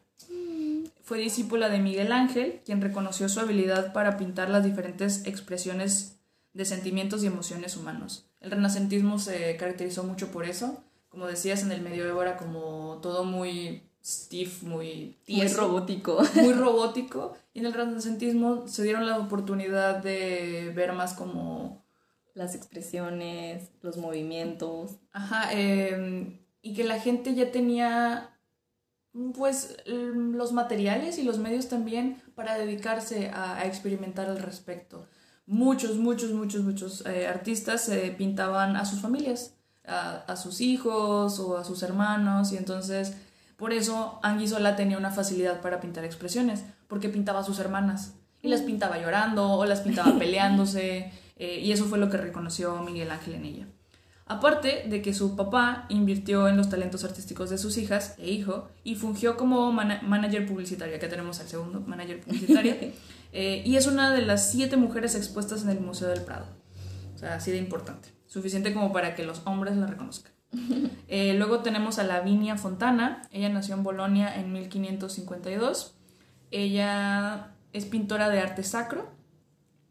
[1.03, 6.15] Fue discípula de Miguel Ángel, quien reconoció su habilidad para pintar las diferentes expresiones
[6.53, 8.29] de sentimientos y emociones humanos.
[8.39, 10.81] El renacentismo se caracterizó mucho por eso.
[11.09, 16.21] Como decías, en el medioevo era como todo muy stiff, muy Muy robótico.
[16.35, 17.35] muy robótico.
[17.53, 21.83] Y en el renacentismo se dieron la oportunidad de ver más como
[22.35, 24.91] Las expresiones, los movimientos.
[25.11, 28.31] Ajá, eh, y que la gente ya tenía
[29.35, 35.05] pues mm, los materiales y los medios también para dedicarse a, a experimentar al respecto.
[35.45, 39.53] Muchos, muchos, muchos, muchos eh, artistas eh, pintaban a sus familias,
[39.85, 43.13] a, a sus hijos o a sus hermanos y entonces
[43.57, 48.47] por eso Anguissola tenía una facilidad para pintar expresiones, porque pintaba a sus hermanas y
[48.47, 53.11] las pintaba llorando o las pintaba peleándose eh, y eso fue lo que reconoció Miguel
[53.11, 53.67] Ángel en ella.
[54.25, 58.69] Aparte de que su papá invirtió en los talentos artísticos de sus hijas e hijo
[58.83, 62.75] y fungió como mana- manager publicitario, acá tenemos al segundo manager publicitario,
[63.33, 66.45] eh, y es una de las siete mujeres expuestas en el Museo del Prado.
[67.15, 68.09] O sea, así de importante.
[68.27, 70.31] Suficiente como para que los hombres la reconozcan.
[71.09, 73.21] Eh, luego tenemos a Lavinia Fontana.
[73.31, 75.93] Ella nació en Bolonia en 1552.
[76.49, 79.11] Ella es pintora de arte sacro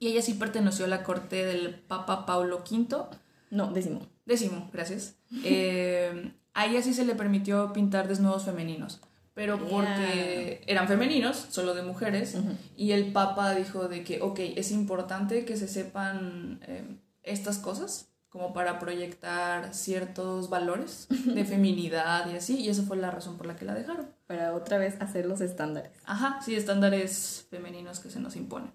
[0.01, 3.05] y ella sí perteneció a la corte del Papa Paulo V.
[3.51, 4.01] No, décimo.
[4.25, 5.17] Décimo, gracias.
[5.45, 9.01] Eh, a ella sí se le permitió pintar desnudos femeninos,
[9.33, 12.37] pero porque eran femeninos, solo de mujeres,
[12.77, 18.13] y el Papa dijo de que, ok, es importante que se sepan eh, estas cosas
[18.29, 23.47] como para proyectar ciertos valores de feminidad y así, y esa fue la razón por
[23.47, 24.09] la que la dejaron.
[24.27, 25.93] Para otra vez hacer los estándares.
[26.05, 28.73] Ajá, sí, estándares femeninos que se nos imponen.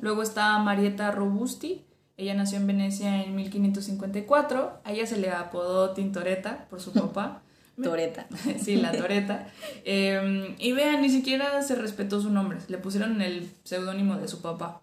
[0.00, 1.86] Luego está Marietta Robusti.
[2.20, 4.80] Ella nació en Venecia en 1554.
[4.84, 7.42] A ella se le apodó Tintoretta por su papá.
[7.82, 8.26] Toreta.
[8.62, 9.48] sí, la Toreta.
[9.86, 12.58] Eh, y vean, ni siquiera se respetó su nombre.
[12.68, 14.82] Le pusieron el seudónimo de su papá.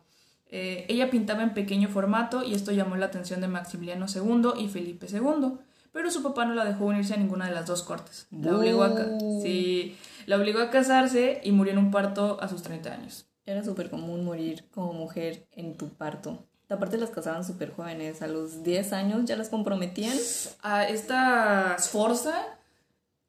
[0.49, 4.67] Eh, ella pintaba en pequeño formato y esto llamó la atención de Maximiliano II y
[4.67, 5.59] Felipe II.
[5.91, 8.25] Pero su papá no la dejó unirse a ninguna de las dos cortes.
[8.31, 8.95] La obligó a,
[9.43, 13.27] sí, la obligó a casarse y murió en un parto a sus 30 años.
[13.45, 16.47] Era súper común morir como mujer en tu parto.
[16.69, 18.21] Aparte las casaban súper jóvenes.
[18.21, 20.15] A los 10 años ya las comprometían.
[20.61, 22.35] A esta Sforza,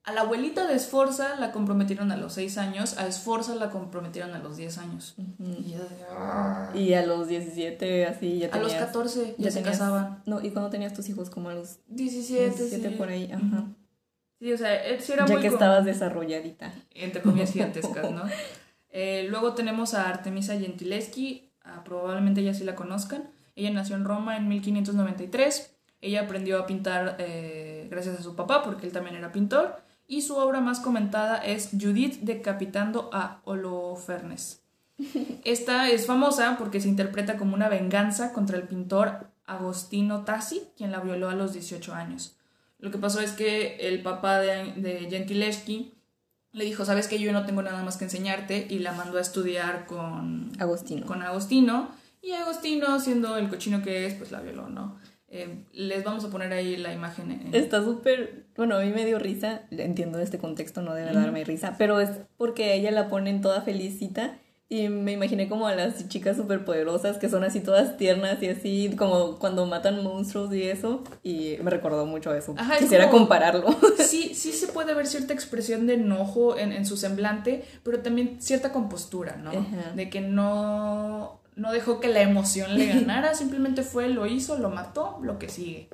[0.03, 4.35] a la abuelita de Sforza la comprometieron a los 6 años, a Sforza la comprometieron
[4.35, 5.15] a los 10 años.
[5.39, 6.71] Y yo de, "Ah".
[6.75, 8.73] Y a los 17, así ya A tenías...
[8.73, 10.23] los 14 ya, se tenías- casaban.
[10.27, 11.31] No, ¿y cuando tenías tus hijos?
[11.31, 12.95] Como a los 17, 17 sí.
[12.97, 13.31] por ahí.
[13.31, 13.65] Ajá.
[14.41, 16.73] Sí, o sea, eh, sí era Ya muy que estabas desarrolladita.
[16.95, 18.23] entre comillas gigantescas, ¿no?
[18.91, 23.31] Eh, luego tenemos a Artemisa Gentileschi, ah, probablemente ya sí la conozcan.
[23.57, 25.75] Ella nació en Roma en 1593.
[26.01, 29.77] Ella aprendió a pintar eh, gracias a su papá, porque él también era pintor.
[30.07, 34.63] Y su obra más comentada es Judith decapitando a Holofernes.
[35.45, 40.93] Esta es famosa porque se interpreta como una venganza contra el pintor Agostino Tassi, quien
[40.93, 42.37] la violó a los 18 años.
[42.79, 45.98] Lo que pasó es que el papá de, de Gentileschi
[46.53, 49.21] le dijo, sabes que yo no tengo nada más que enseñarte, y la mandó a
[49.21, 51.07] estudiar con, Agostino.
[51.07, 51.91] con Agostino,
[52.23, 54.97] y Agostino, siendo el cochino que es, pues la violó, ¿no?
[55.31, 57.31] Eh, les vamos a poner ahí la imagen.
[57.31, 61.45] en- Está súper, bueno, a mí me dio risa, entiendo este contexto, no debe darme
[61.45, 64.39] risa, pero es porque ella la ponen toda felicita
[64.71, 68.49] y me imaginé como a las chicas súper poderosas que son así todas tiernas y
[68.49, 72.55] así, como cuando matan monstruos y eso, y me recordó mucho a eso.
[72.59, 73.67] Ajá, Quisiera como- compararlo.
[73.99, 78.41] Sí, sí se puede ver cierta expresión de enojo en, en su semblante, pero también
[78.41, 79.51] cierta compostura, ¿no?
[79.51, 79.93] Ajá.
[79.95, 84.71] De que no, no dejó que la emoción le ganara, simplemente fue, lo hizo, lo
[84.71, 85.89] mató, lo que sigue.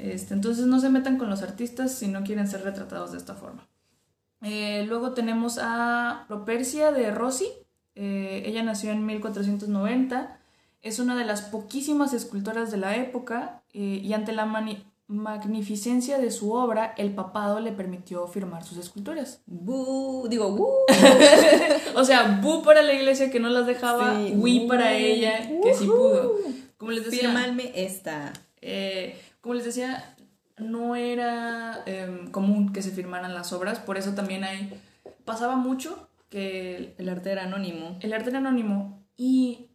[0.00, 3.34] Este, entonces no se metan con los artistas si no quieren ser retratados de esta
[3.34, 3.68] forma.
[4.42, 7.46] Eh, luego tenemos a Propercia de Rossi.
[7.94, 10.38] Eh, ella nació en 1490.
[10.82, 14.46] Es una de las poquísimas escultoras de la época eh, y ante la
[15.06, 19.40] magnificencia de su obra, el papado le permitió firmar sus esculturas.
[19.46, 20.68] Bu, digo, bu.
[21.94, 24.32] O sea, bu para la iglesia que no las dejaba, Sí.
[24.36, 26.34] wi para ella que sí pudo.
[26.78, 28.32] Como les decía, Fírmame esta.
[28.60, 30.14] eh, como les decía,
[30.56, 34.72] no era em, común que se firmaran las obras, por eso también hay
[35.24, 37.98] pasaba mucho que El arte era anónimo.
[38.00, 39.68] el arte era anónimo y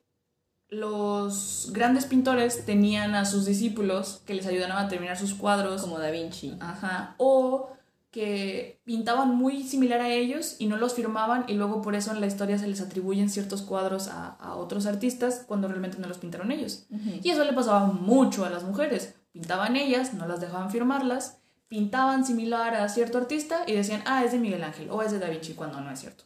[0.70, 5.82] los grandes pintores tenían a sus discípulos que les ayudaban a terminar sus cuadros.
[5.82, 6.58] Como Da Vinci.
[6.60, 7.16] Ajá.
[7.20, 7.70] O
[8.10, 12.20] que pintaban muy similar a ellos y no los firmaban y luego por eso en
[12.20, 16.18] la historia se les atribuyen ciertos cuadros a, a otros artistas cuando realmente no los
[16.18, 16.88] pintaron ellos.
[17.22, 19.14] Y eso le pasaba mucho a las mujeres.
[19.32, 21.38] Pintaban ellas, no las dejaban firmarlas,
[21.68, 25.20] pintaban similar a cierto artista y decían, ah, es de Miguel Ángel o es de
[25.20, 26.24] Da Vinci cuando no es cierto.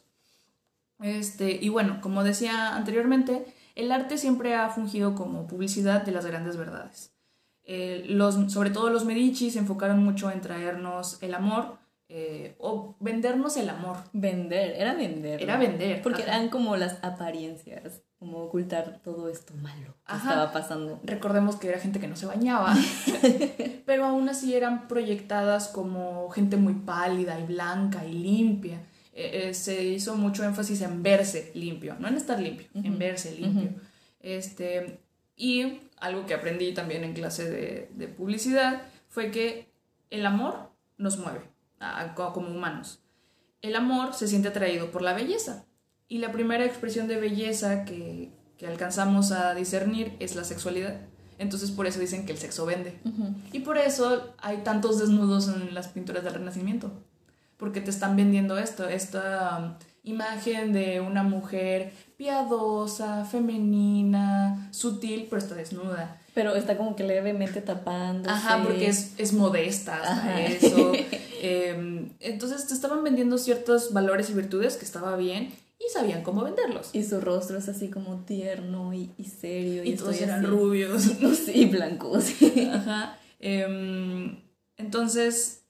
[1.02, 3.44] Este, y bueno, como decía anteriormente,
[3.74, 7.12] el arte siempre ha fungido como publicidad de las grandes verdades.
[7.64, 11.78] Eh, los, sobre todo los Medici se enfocaron mucho en traernos el amor,
[12.14, 13.96] eh, o vendernos el amor.
[14.12, 15.42] Vender, era vender.
[15.42, 16.02] Era vender.
[16.02, 21.00] Porque eran como las apariencias, como ocultar todo esto malo que estaba pasando.
[21.04, 22.74] Recordemos que era gente que no se bañaba,
[23.86, 28.82] pero aún así eran proyectadas como gente muy pálida y blanca y limpia.
[29.12, 33.32] Eh, eh, se hizo mucho énfasis en verse limpio, no en estar limpio, en verse
[33.32, 33.70] limpio.
[34.20, 35.00] este,
[35.36, 39.70] y algo que aprendí también en clase de, de publicidad fue que
[40.10, 41.40] el amor nos mueve
[42.14, 43.00] como humanos.
[43.60, 45.64] El amor se siente atraído por la belleza
[46.08, 51.00] y la primera expresión de belleza que, que alcanzamos a discernir es la sexualidad.
[51.38, 53.00] Entonces por eso dicen que el sexo vende.
[53.52, 56.92] Y por eso hay tantos desnudos en las pinturas del Renacimiento.
[57.62, 65.40] Porque te están vendiendo esto, esta um, imagen de una mujer piadosa, femenina, sutil, pero
[65.40, 66.20] está desnuda.
[66.34, 68.28] Pero está como que levemente tapando.
[68.28, 70.92] Ajá, porque es, es modesta hasta eso.
[71.44, 76.42] Em, entonces te estaban vendiendo ciertos valores y virtudes que estaba bien y sabían cómo
[76.42, 76.90] venderlos.
[76.92, 79.84] Y su rostro es así como tierno y, serio.
[79.84, 81.12] Y, todos eran rubios.
[81.54, 82.26] y blancos.
[82.72, 83.18] Ajá.
[83.38, 84.40] Em,
[84.76, 85.61] entonces,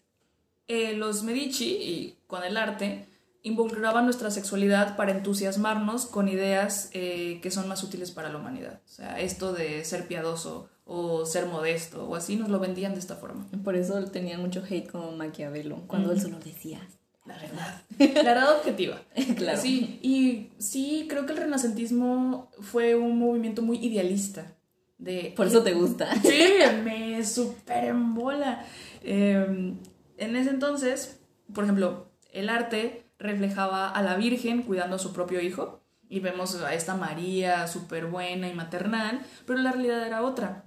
[0.69, 3.07] eh, los Medici, y con el arte,
[3.43, 8.81] involucraban nuestra sexualidad para entusiasmarnos con ideas eh, que son más útiles para la humanidad.
[8.85, 13.01] O sea, esto de ser piadoso o ser modesto o así nos lo vendían de
[13.01, 13.47] esta forma.
[13.65, 16.81] Por eso tenían mucho hate con Maquiavelo, cuando él solo decía
[17.25, 17.83] la verdad.
[18.15, 19.01] La verdad objetiva.
[19.37, 19.61] claro.
[19.61, 24.55] Sí, y sí, creo que el renacentismo fue un movimiento muy idealista.
[24.99, 26.15] De, Por eso te gusta.
[26.23, 26.45] Sí,
[26.85, 28.65] me super embola.
[29.03, 29.77] Em,
[30.23, 31.21] en ese entonces,
[31.53, 35.81] por ejemplo, el arte reflejaba a la Virgen cuidando a su propio hijo.
[36.09, 40.65] Y vemos a esta María súper buena y maternal, pero la realidad era otra.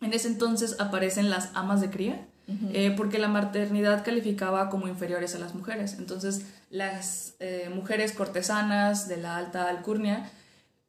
[0.00, 2.26] En ese entonces aparecen las amas de cría,
[2.72, 5.96] eh, porque la maternidad calificaba como inferiores a las mujeres.
[5.98, 10.30] Entonces las eh, mujeres cortesanas de la alta alcurnia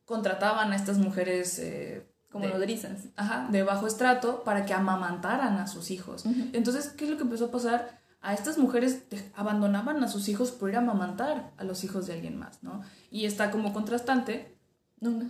[0.05, 1.59] contrataban a estas mujeres...
[1.59, 3.05] Eh, como nodrizas.
[3.15, 6.25] Ajá, de bajo estrato para que amamantaran a sus hijos.
[6.53, 7.96] Entonces, ¿qué es lo que empezó a pasar?
[8.21, 9.03] A estas mujeres
[9.35, 12.81] abandonaban a sus hijos por ir a amamantar a los hijos de alguien más, ¿no?
[13.11, 14.57] Y está como contrastante,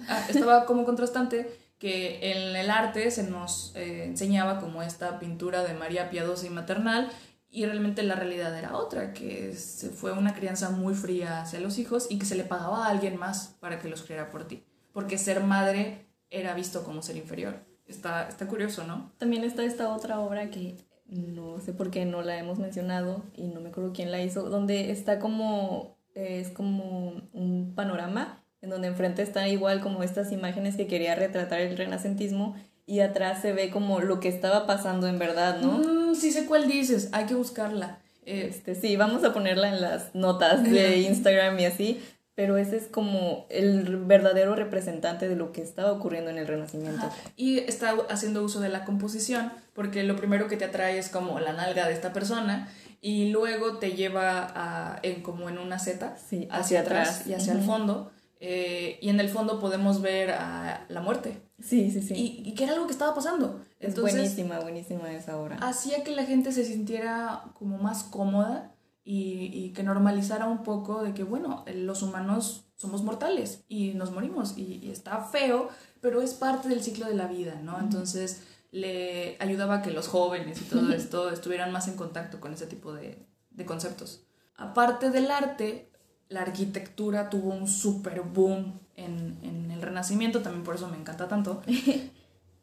[0.07, 5.63] ah, estaba como contrastante que en el arte se nos eh, enseñaba como esta pintura
[5.63, 7.11] de María piadosa y maternal
[7.49, 11.77] y realmente la realidad era otra, que se fue una crianza muy fría hacia los
[11.77, 14.65] hijos y que se le pagaba a alguien más para que los criara por ti,
[14.91, 17.65] porque ser madre era visto como ser inferior.
[17.85, 19.13] Está, está curioso, ¿no?
[19.17, 20.75] También está esta otra obra que
[21.09, 24.49] no sé por qué no la hemos mencionado y no me acuerdo quién la hizo,
[24.49, 30.75] donde está como, es como un panorama en donde enfrente está igual como estas imágenes
[30.75, 32.55] que quería retratar el renacentismo
[32.85, 35.79] y atrás se ve como lo que estaba pasando en verdad, ¿no?
[35.79, 37.99] Mm, sí sé cuál dices, hay que buscarla.
[38.25, 42.01] Este, sí, vamos a ponerla en las notas de Instagram y así,
[42.38, 47.09] pero ese es como el verdadero representante de lo que estaba ocurriendo en el Renacimiento.
[47.35, 51.39] Y está haciendo uso de la composición, porque lo primero que te atrae es como
[51.39, 52.71] la nalga de esta persona
[53.01, 56.15] y luego te lleva a, en, como en una seta
[56.51, 58.11] hacia, atrás, y hacia el fondo.
[58.39, 61.41] Eh, y en el fondo podemos ver a la muerte.
[61.59, 62.43] Sí, sí, sí.
[62.45, 63.65] Y, que era algo que estaba pasando.
[63.79, 65.57] Entonces, es buenísima, buenísima esa obra.
[65.61, 68.76] Hacía que la gente se sintiera como más cómoda
[69.09, 74.57] y, que normalizara un poco de que, bueno, los humanos somos mortales y nos morimos
[74.57, 75.69] y, está feo,
[76.01, 77.79] pero es parte del ciclo de la vida, ¿no?
[77.79, 82.53] Entonces le ayudaba a que los jóvenes y todo esto estuvieran más en contacto con
[82.53, 83.25] ese tipo de,
[83.65, 84.23] conceptos.
[84.57, 85.89] Aparte del arte,
[86.27, 91.29] la arquitectura tuvo un super boom en, en, el Renacimiento, también por eso me encanta
[91.29, 91.61] tanto.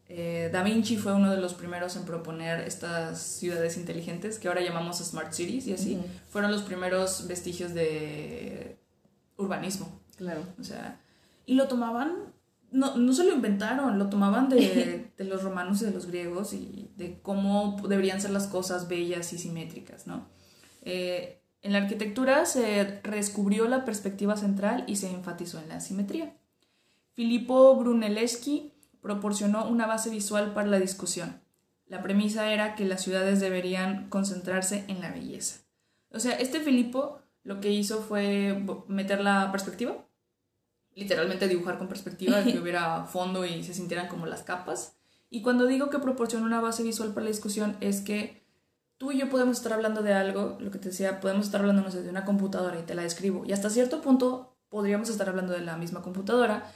[0.07, 4.61] Eh, da Vinci fue uno de los primeros en proponer estas ciudades inteligentes que ahora
[4.61, 5.99] llamamos smart cities y así.
[6.29, 8.77] Fueron los primeros vestigios de
[9.37, 9.99] urbanismo.
[10.17, 10.43] Claro.
[10.59, 11.01] O sea,
[11.45, 12.33] y lo tomaban,
[12.71, 16.53] no, no se lo inventaron, lo tomaban de, de, los romanos y de los griegos
[16.53, 20.27] y de cómo deberían ser las cosas bellas y simétricas, ¿no?
[20.83, 26.37] Eh, en la arquitectura se redescubrió la perspectiva central y se enfatizó en la simetría.
[27.13, 28.74] Filippo Brunelleschi
[29.05, 31.39] proporcionó una base visual para la discusión.
[31.85, 35.59] La premisa era que las ciudades deberían concentrarse en la belleza.
[36.09, 39.95] O sea, este Filipo lo que hizo fue meter la perspectiva,
[40.95, 44.97] literalmente dibujar con perspectiva, que hubiera fondo y se sintieran como las capas.
[45.29, 48.43] Y cuando digo que proporciona una base visual para la discusión es que
[48.97, 51.87] tú y yo podemos estar hablando de algo, lo que te decía, podemos estar hablando
[51.87, 53.45] de una computadora y te la describo.
[53.45, 56.73] Y hasta cierto punto podríamos estar hablando de la misma computadora,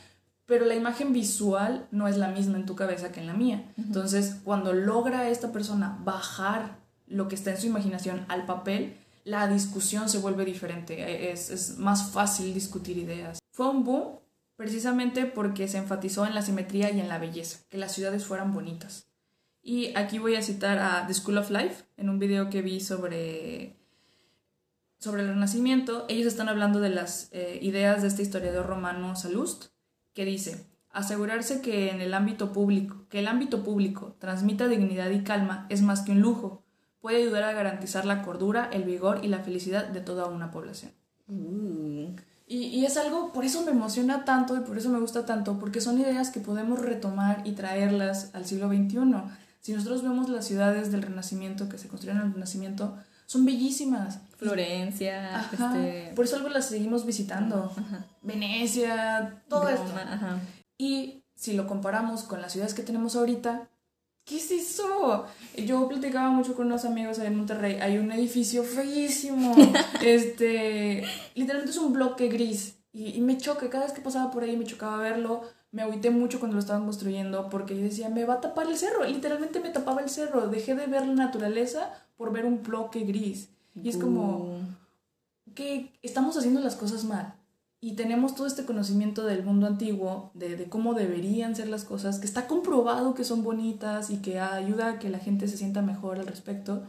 [0.49, 3.71] pero la imagen visual no es la misma en tu cabeza que en la mía.
[3.77, 9.47] Entonces, cuando logra esta persona bajar lo que está en su imaginación al papel, la
[9.47, 13.37] discusión se vuelve diferente, es, es más fácil discutir ideas.
[13.51, 14.19] Fue un boom
[14.55, 18.51] precisamente porque se enfatizó en la simetría y en la belleza, que las ciudades fueran
[18.51, 19.05] bonitas.
[19.61, 22.79] Y aquí voy a citar a The School of Life en un video que vi
[22.79, 23.77] sobre,
[24.97, 26.05] sobre el Renacimiento.
[26.09, 29.67] Ellos están hablando de las eh, ideas de este historiador romano Salust,
[30.19, 35.23] que dice, asegurarse que en el ámbito público, que el ámbito público transmita dignidad y
[35.23, 36.61] calma es más que un lujo,
[36.99, 40.91] puede ayudar a garantizar la cordura, el vigor y la felicidad de toda una población.
[41.29, 42.13] Uh.
[42.47, 45.57] Y, y, es algo, por eso me emociona tanto y por eso me gusta tanto,
[45.57, 48.99] porque son ideas que podemos retomar y traerlas al siglo XXI.
[49.61, 52.97] Si nosotros vemos las ciudades del Renacimiento, que se construyeron en el Renacimiento,
[53.29, 54.19] son bellísimas.
[54.37, 56.13] Florencia, este...
[56.15, 57.71] por eso algo las seguimos visitando.
[57.77, 58.05] Ajá.
[58.23, 59.93] Venecia, todo Roma, esto.
[59.97, 60.39] ajá.
[60.77, 63.69] Y si lo comparamos con las ciudades que tenemos ahorita,
[64.25, 65.25] ¿qué es eso?
[65.57, 67.75] Yo platicaba mucho con unos amigos ahí en Monterrey.
[67.81, 69.55] Hay un edificio feísimo.
[70.01, 71.03] este,
[71.35, 72.77] literalmente es un bloque gris.
[72.91, 75.43] Y, y, me choca, cada vez que pasaba por ahí me chocaba verlo.
[75.71, 78.77] Me agüité mucho cuando lo estaban construyendo porque yo decía, me va a tapar el
[78.77, 79.05] cerro.
[79.05, 80.47] Literalmente me tapaba el cerro.
[80.47, 83.47] Dejé de ver la naturaleza por ver un bloque gris.
[83.81, 84.59] Y es como
[85.55, 87.33] que estamos haciendo las cosas mal
[87.79, 92.19] y tenemos todo este conocimiento del mundo antiguo, de, de, cómo deberían ser las cosas,
[92.19, 95.81] que está comprobado que son bonitas y que ayuda a que la gente se sienta
[95.81, 96.83] mejor al respecto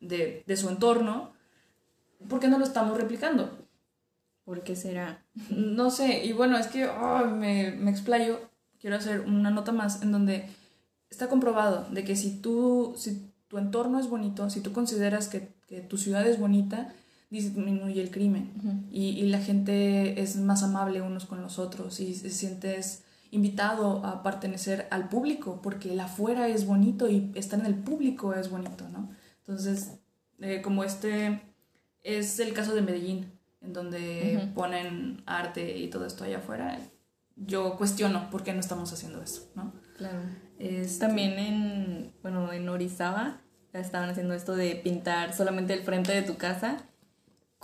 [0.00, 1.32] de, de su entorno,
[2.28, 3.66] ¿por qué no lo estamos replicando?
[4.44, 5.24] ¿Por qué será?
[5.48, 8.38] No sé, y bueno, es que oh, me, me explayo,
[8.78, 10.46] quiero hacer una nota más en donde
[11.08, 15.54] está comprobado de que si tú, si tu entorno es bonito, si tú consideras que,
[15.68, 16.92] que tu ciudad es bonita,
[17.30, 18.82] disminuye el crimen uh -huh.
[18.90, 24.04] y, y, la gente es más amable unos con los otros y se sientes invitado
[24.04, 28.50] a pertenecer al público porque el afuera es bonito y estar en el público es
[28.50, 29.10] bonito, ¿no?
[29.38, 30.00] Entonces,
[30.40, 31.40] eh, como este
[32.02, 33.30] es el caso de Medellín,
[33.62, 34.52] en donde uh -huh.
[34.52, 36.76] ponen arte y todo esto allá afuera,
[37.36, 39.72] yo cuestiono por qué no estamos haciendo eso, ¿no?
[39.96, 40.18] Claro.
[40.58, 43.43] Es también en, bueno, en Orizaba
[43.80, 46.84] estaban haciendo esto de pintar solamente el frente de tu casa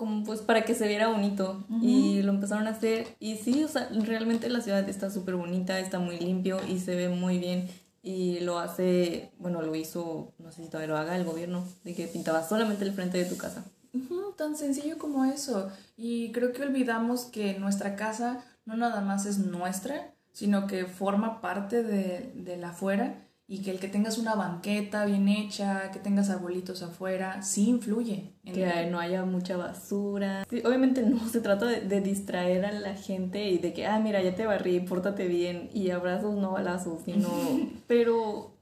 [0.00, 1.62] como pues para que se viera bonito.
[1.68, 1.84] Uh -huh.
[1.84, 3.06] y lo empezaron a hacer.
[3.20, 6.96] Y sí, o sea, realmente la ciudad está súper bonita, está muy limpio y se
[6.96, 7.68] ve muy bien.
[8.02, 11.94] Y lo hace, bueno, lo hizo, no sé si todavía lo haga el gobierno, de
[11.94, 13.62] que pintaba solamente el frente de tu casa.
[13.92, 15.70] Uh -huh, tan sencillo como eso.
[15.98, 21.42] Y creo que olvidamos que nuestra casa no nada más es nuestra, sino que forma
[21.42, 23.16] parte de, de la afuera
[23.52, 28.32] y que el que tengas una banqueta bien hecha, que tengas arbolitos afuera, sí influye.
[28.44, 28.92] En que el...
[28.92, 30.46] no haya mucha basura.
[30.48, 33.98] Sí, obviamente no se trata de, de, distraer a la gente y de que, ah,
[33.98, 37.28] mira, ya te barrí, pórtate bien y abrazos, no balazos, sino...
[37.88, 38.54] pero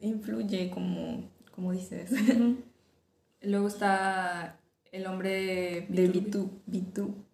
[0.00, 2.12] influye como, como dices.
[3.42, 4.60] Luego está
[4.92, 5.88] el hombre...
[5.88, 7.25] De Vitu, Vitu.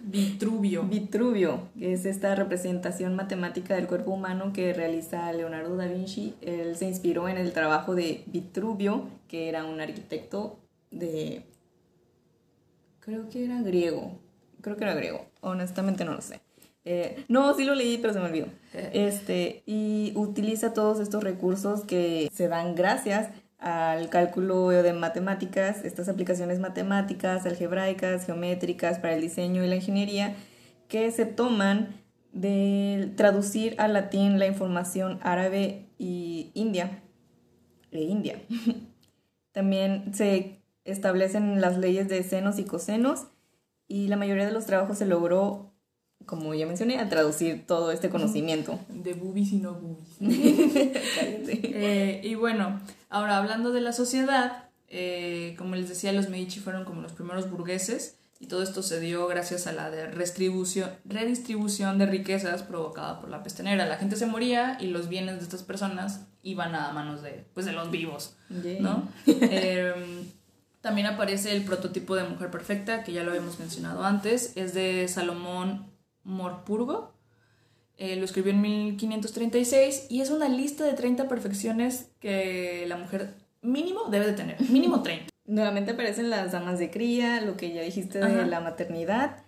[0.00, 0.84] Vitruvio.
[0.84, 6.34] Vitruvio, que es esta representación matemática del cuerpo humano que realiza Leonardo da Vinci.
[6.40, 10.58] Él se inspiró en el trabajo de Vitruvio, que era un arquitecto
[10.90, 11.44] de...
[13.00, 14.18] Creo que era griego.
[14.60, 15.26] Creo que era griego.
[15.40, 16.40] Honestamente no lo sé.
[16.84, 18.46] Eh, no, sí lo leí, pero se me olvidó.
[18.72, 23.30] Este, y utiliza todos estos recursos que se dan gracias
[23.60, 30.34] al cálculo de matemáticas, estas aplicaciones matemáticas, algebraicas, geométricas para el diseño y la ingeniería,
[30.88, 32.00] que se toman
[32.32, 37.02] de traducir al latín la información árabe y india,
[37.90, 38.40] e india.
[39.52, 43.26] También se establecen las leyes de senos y cosenos
[43.88, 45.69] y la mayoría de los trabajos se logró
[46.26, 48.78] como ya mencioné, a traducir todo este conocimiento.
[48.88, 50.16] De boobies y no boobies.
[51.48, 56.84] eh, y bueno, ahora hablando de la sociedad, eh, como les decía, los Medici fueron
[56.84, 61.98] como los primeros burgueses y todo esto se dio gracias a la de redistribución, redistribución
[61.98, 63.86] de riquezas provocada por la peste negra.
[63.86, 67.66] La gente se moría y los bienes de estas personas iban a manos de, pues,
[67.66, 68.80] de los vivos, yeah.
[68.80, 69.08] ¿no?
[69.26, 70.24] eh,
[70.80, 75.06] también aparece el prototipo de mujer perfecta, que ya lo habíamos mencionado antes, es de
[75.08, 75.89] Salomón
[76.30, 77.12] Morpurgo.
[77.98, 83.34] Eh, lo escribió en 1536 y es una lista de 30 perfecciones que la mujer
[83.62, 84.60] mínimo debe de tener.
[84.70, 85.26] Mínimo 30.
[85.46, 88.46] Nuevamente aparecen las damas de cría, lo que ya dijiste de Ajá.
[88.46, 89.38] la maternidad.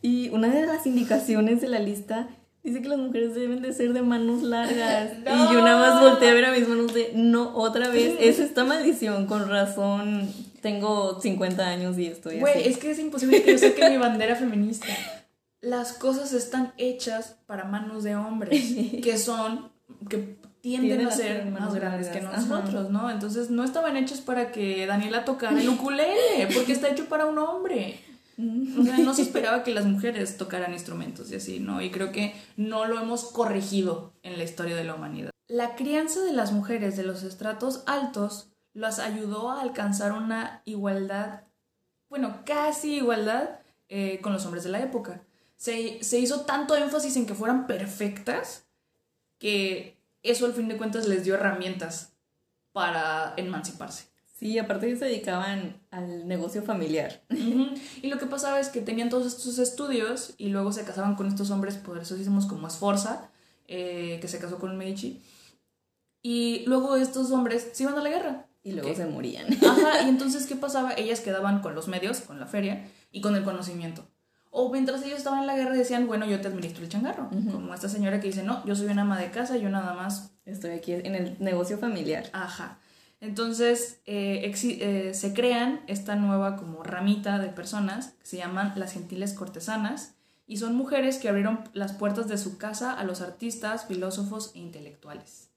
[0.00, 2.28] Y una de las indicaciones de la lista
[2.64, 5.10] dice que las mujeres deben de ser de manos largas.
[5.24, 5.30] no.
[5.50, 8.38] Y yo nada más volteé a ver a mis manos de, no, otra vez, es
[8.40, 10.28] esta maldición, con razón.
[10.60, 12.68] Tengo 50 años y estoy Güey, así.
[12.68, 14.86] es que es imposible que yo saque mi bandera feminista
[15.62, 19.70] las cosas están hechas para manos de hombres, que son,
[20.10, 23.10] que tienden, a ser más grandes que nosotros, ¿no?
[23.10, 27.38] Entonces no estaban hechos para que Daniela tocara el ukulele, porque está hecho para un
[27.38, 27.98] hombre.
[28.38, 31.80] O sea, no se esperaba que las mujeres tocaran instrumentos y así, ¿no?
[31.80, 35.30] Y creo que no lo hemos corregido en la historia de la humanidad.
[35.48, 41.42] La crianza de las mujeres de los estratos altos las ayudó a alcanzar una igualdad,
[42.08, 45.22] bueno, casi igualdad eh, con los hombres de la época.
[45.62, 48.64] Se, se hizo tanto énfasis en que fueran perfectas
[49.38, 52.14] que eso al fin de cuentas les dio herramientas
[52.72, 54.06] para emanciparse.
[54.36, 57.22] Sí, aparte se dedicaban al negocio familiar.
[58.02, 61.28] Y lo que pasaba es que tenían todos estos estudios y luego se casaban con
[61.28, 63.30] estos hombres poderosísimos como Esforza,
[63.68, 65.22] eh, que se casó con Medici.
[66.22, 68.46] Y luego estos hombres se iban a la guerra.
[68.64, 69.46] Y luego se morían.
[69.64, 70.92] Ajá, y entonces, ¿qué pasaba?
[70.94, 74.04] Ellas quedaban con los medios, con la feria y con el conocimiento.
[74.54, 77.30] O mientras ellos estaban en la guerra decían, bueno, yo te administro el changarro.
[77.30, 80.30] Como esta señora que dice, no, yo soy una ama de casa, yo nada más...
[80.44, 82.28] Estoy aquí en el negocio familiar.
[82.34, 82.78] Ajá.
[83.20, 88.92] Entonces eh, eh, se crean esta nueva como ramita de personas que se llaman las
[88.92, 93.86] gentiles cortesanas y son mujeres que abrieron las puertas de su casa a los artistas,
[93.86, 95.48] filósofos e intelectuales.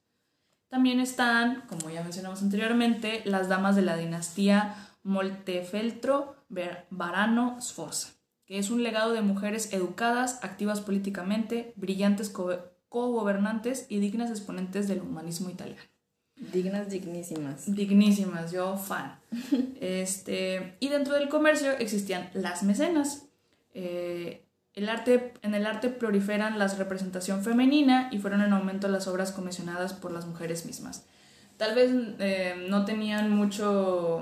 [0.70, 6.38] También están, como ya mencionamos anteriormente, las damas de la dinastía Moltefeltro
[6.91, 8.14] Varano Sforza
[8.46, 15.02] que es un legado de mujeres educadas, activas políticamente, brillantes co-gobernantes y dignas exponentes del
[15.02, 15.82] humanismo italiano.
[16.36, 17.74] Dignas, dignísimas.
[17.74, 19.20] Dignísimas, yo fan.
[19.80, 23.28] este, y dentro del comercio existían las mecenas.
[23.74, 29.08] Eh, el arte, en el arte proliferan la representación femenina y fueron en aumento las
[29.08, 31.06] obras comisionadas por las mujeres mismas.
[31.58, 34.22] Tal vez eh, no tenían mucho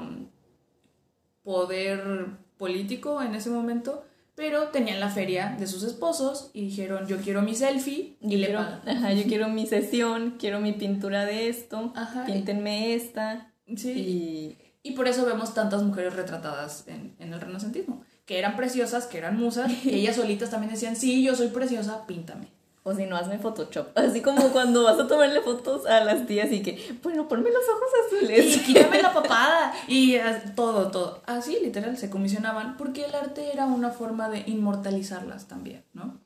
[1.41, 4.05] poder político en ese momento,
[4.35, 8.47] pero tenían la feria de sus esposos y dijeron, yo quiero mi selfie y le
[8.47, 13.53] quiero, Ajá, yo quiero mi sesión, quiero mi pintura de esto, ajá, píntenme esta.
[13.75, 14.57] Sí.
[14.83, 14.91] Y...
[14.91, 19.37] por eso vemos tantas mujeres retratadas en, en el renacentismo, que eran preciosas, que eran
[19.37, 22.47] musas, y ellas solitas también decían, sí, yo soy preciosa, píntame.
[22.83, 23.87] O si no, hazme Photoshop.
[23.97, 27.63] Así como cuando vas a tomarle fotos a las tías y que, bueno, ponme los
[27.69, 28.57] ojos azules.
[28.57, 29.73] Y quítame la papada.
[29.87, 30.17] Y
[30.55, 31.23] todo, todo.
[31.25, 36.21] Así, literal, se comisionaban porque el arte era una forma de inmortalizarlas también, ¿no?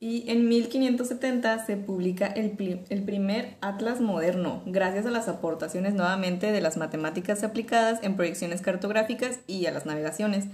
[0.00, 2.56] Y en 1570 se publica el,
[2.88, 8.62] el primer Atlas moderno, gracias a las aportaciones nuevamente de las matemáticas aplicadas en proyecciones
[8.62, 10.46] cartográficas y a las navegaciones.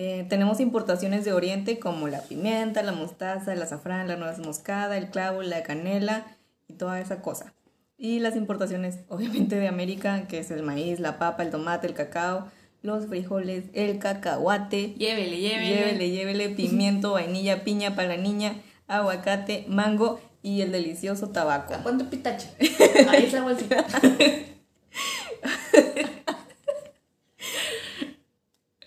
[0.00, 4.96] Eh, tenemos importaciones de Oriente como la pimienta, la mostaza, el azafrán, la nuez moscada,
[4.96, 6.24] el clavo, la canela
[6.68, 7.52] y toda esa cosa.
[7.96, 11.94] Y las importaciones, obviamente, de América, que es el maíz, la papa, el tomate, el
[11.94, 12.46] cacao,
[12.80, 14.94] los frijoles, el cacahuate.
[14.94, 15.68] Llévele, llévele.
[15.68, 18.54] Llévele, llévele, pimiento, vainilla, piña para la niña,
[18.86, 21.74] aguacate, mango y el delicioso tabaco.
[21.82, 22.50] ¿Cuánto pitache?
[23.08, 23.84] Ahí es la bolsita.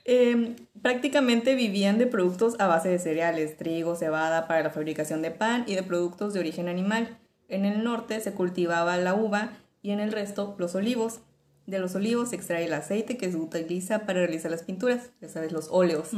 [0.05, 5.29] eh, Prácticamente vivían de productos a base de cereales, trigo, cebada para la fabricación de
[5.29, 7.19] pan y de productos de origen animal.
[7.49, 9.51] En el norte se cultivaba la uva
[9.83, 11.19] y en el resto los olivos.
[11.67, 15.29] De los olivos se extrae el aceite que se utiliza para realizar las pinturas, ya
[15.29, 16.09] sabes, los óleos.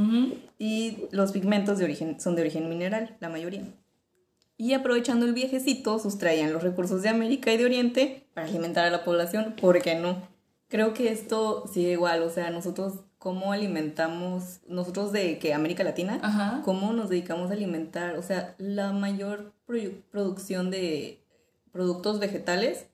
[0.57, 3.63] Y los pigmentos de origen, son de origen mineral, la mayoría.
[4.55, 8.91] Y aprovechando el viejecito, sustraían los recursos de América y de Oriente para alimentar a
[8.91, 10.21] la población, ¿por qué no?
[10.69, 16.61] Creo que esto sigue igual, o sea, nosotros cómo alimentamos, nosotros de que América Latina,
[16.65, 19.53] cómo nos dedicamos a alimentar, o sea, la mayor
[20.11, 21.23] producción de
[21.71, 22.87] productos vegetales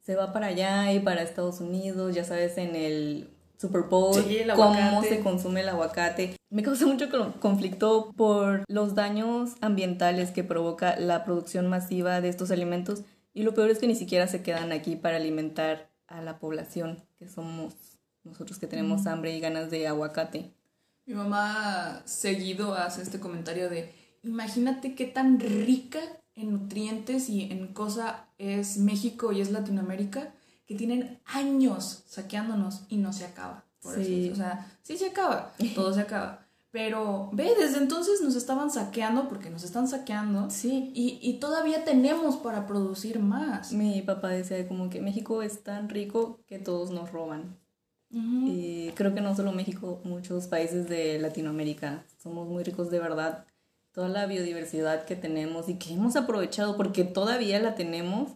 [0.00, 3.28] se va para allá y para Estados Unidos, ya sabes, en el
[3.58, 4.14] Super Bowl,
[4.54, 6.36] cómo se consume el aguacate.
[6.50, 7.08] Me causa mucho
[7.40, 13.54] conflicto por los daños ambientales que provoca la producción masiva de estos alimentos y lo
[13.54, 17.74] peor es que ni siquiera se quedan aquí para alimentar a la población que somos
[18.24, 20.52] nosotros que tenemos hambre y ganas de aguacate.
[21.06, 26.00] Mi mamá seguido hace este comentario de, imagínate qué tan rica
[26.34, 30.34] en nutrientes y en cosa es México y es Latinoamérica,
[30.66, 33.64] que tienen años saqueándonos y no se acaba.
[33.80, 34.30] Por sí.
[34.30, 36.40] o sea, sí se acaba, todo se acaba.
[36.70, 40.50] Pero ve, desde entonces nos estaban saqueando porque nos están saqueando.
[40.50, 40.90] Sí.
[40.92, 43.72] Y, y, todavía tenemos para producir más.
[43.72, 47.56] Mi papá decía como que México es tan rico que todos nos roban.
[48.14, 53.44] Y creo que no solo México, muchos países de Latinoamérica somos muy ricos de verdad.
[53.92, 58.32] Toda la biodiversidad que tenemos y que hemos aprovechado porque todavía la tenemos.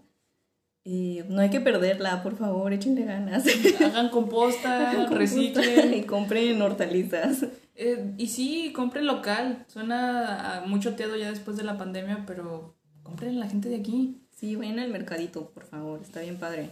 [0.84, 3.44] Y no hay que perderla, por favor, échenle ganas.
[3.80, 5.94] Hagan composta, reciclen.
[5.94, 7.46] Y compren hortalizas.
[7.74, 9.64] Eh, y sí, compren local.
[9.68, 14.22] Suena a mucho teado ya después de la pandemia, pero compren la gente de aquí.
[14.34, 16.70] Sí, vayan al mercadito, por favor, está bien padre.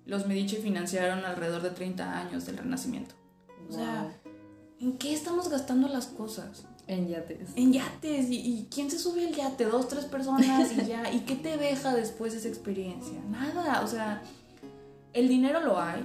[0.06, 3.16] los Medici financiaron alrededor de 30 años del Renacimiento.
[3.70, 4.10] O sea,
[4.80, 6.66] ¿en qué estamos gastando las cosas?
[6.88, 7.50] En yates.
[7.56, 8.30] En yates.
[8.30, 9.66] ¿Y, y quién se sube al yate?
[9.66, 11.12] Dos, tres personas y ya.
[11.14, 13.20] ¿Y qué te deja después esa experiencia?
[13.30, 13.82] Nada.
[13.82, 14.22] O sea,
[15.14, 16.04] el dinero lo hay.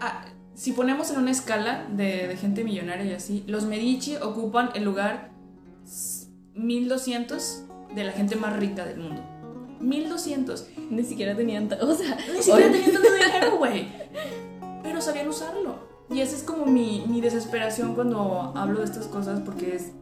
[0.00, 0.24] Ah,
[0.54, 4.84] si ponemos en una escala de, de gente millonaria y así, los Medici ocupan el
[4.84, 5.30] lugar
[6.54, 7.64] 1200
[7.94, 9.22] de la gente más rica del mundo.
[9.80, 10.68] 1200.
[10.90, 11.68] Ni siquiera tenían.
[11.80, 13.88] O sea, Ni siquiera tenían tanto dinero, güey.
[14.82, 15.76] Pero sabían usarlo.
[16.10, 19.92] Y esa es como mi, mi desesperación cuando hablo de estas cosas porque es...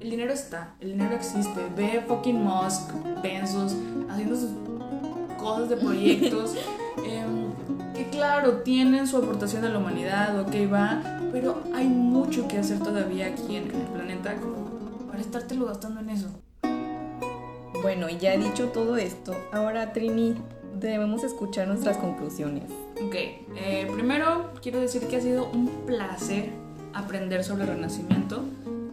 [0.00, 1.66] El dinero está, el dinero existe.
[1.76, 3.74] Ve fucking Musk, Benzos,
[4.08, 4.50] haciendo sus
[5.36, 6.54] cosas de proyectos.
[6.98, 7.48] em,
[7.94, 11.02] que claro, tienen su aportación a la humanidad, ok, va.
[11.32, 14.68] Pero hay mucho que hacer todavía aquí en, en el planeta como
[15.08, 16.28] para estártelo gastando en eso.
[17.82, 20.36] Bueno, y ya dicho todo esto, ahora Trini,
[20.78, 22.70] debemos escuchar nuestras conclusiones.
[23.04, 26.50] Ok, eh, primero quiero decir que ha sido un placer
[26.94, 28.44] aprender sobre el Renacimiento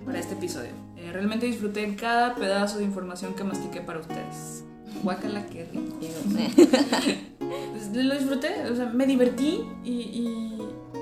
[0.05, 0.71] para este episodio.
[0.97, 4.63] Eh, realmente disfruté cada pedazo de información que mastiqué para ustedes.
[5.03, 5.95] Guácala, qué rico.
[7.71, 10.57] Pues, lo disfruté, o sea, me divertí y, y,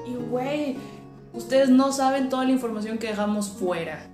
[0.05, 0.75] y, güey,
[1.31, 4.09] ustedes no saben toda la información que dejamos fuera.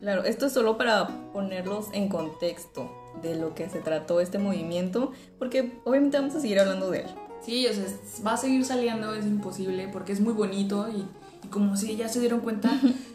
[0.00, 2.90] Claro, esto es solo para ponerlos en contexto
[3.22, 7.06] de lo que se trató este movimiento, porque obviamente vamos a seguir hablando de él.
[7.42, 7.84] Sí, o sea,
[8.26, 11.04] va a seguir saliendo, es imposible, porque es muy bonito y,
[11.44, 12.70] y como si ya se dieron cuenta,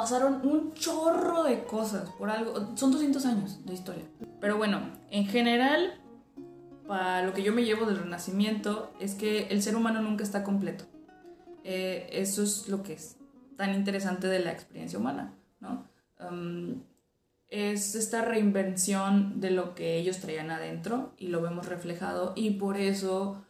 [0.00, 2.74] pasaron un chorro de cosas por algo.
[2.74, 4.04] Son 200 años de historia.
[4.40, 6.00] Pero bueno, en general,
[6.88, 10.42] para lo que yo me llevo del Renacimiento es que el ser humano nunca está
[10.42, 10.86] completo.
[11.64, 13.18] Eh, eso es lo que es
[13.58, 15.86] tan interesante de la experiencia humana, ¿no?
[16.18, 16.82] Um,
[17.48, 22.78] es esta reinvención de lo que ellos traían adentro y lo vemos reflejado y por
[22.78, 23.44] eso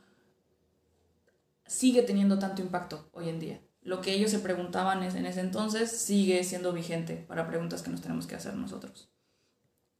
[1.65, 3.61] sigue teniendo tanto impacto hoy en día.
[3.91, 8.01] Lo que ellos se preguntaban en ese entonces sigue siendo vigente para preguntas que nos
[8.01, 9.11] tenemos que hacer nosotros.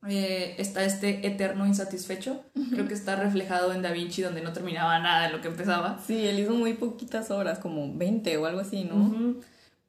[0.07, 5.01] Eh, está este eterno insatisfecho, creo que está reflejado en Da Vinci donde no terminaba
[5.01, 5.99] nada de lo que empezaba.
[6.07, 8.95] Sí, él hizo muy poquitas obras, como 20 o algo así, ¿no?
[8.95, 9.41] Ujú.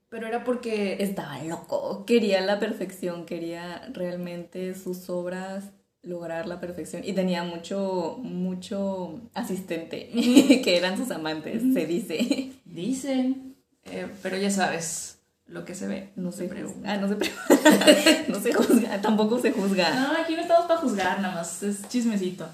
[0.10, 5.66] Pero era porque Estaba loco, quería la perfección, quería realmente sus obras
[6.02, 10.10] lograr la perfección y tenía mucho, mucho asistente
[10.64, 12.52] que eran sus amantes, se dice.
[12.66, 13.51] dicen,
[13.86, 15.18] eh, pero ya sabes,
[15.48, 16.94] lo que se ve No se pregunta.
[16.94, 17.46] Ah, no se pregunta.
[18.30, 19.94] no se juzga, tampoco se juzga.
[19.94, 22.48] No, aquí no estamos para juzgar, nada más, es chismecito.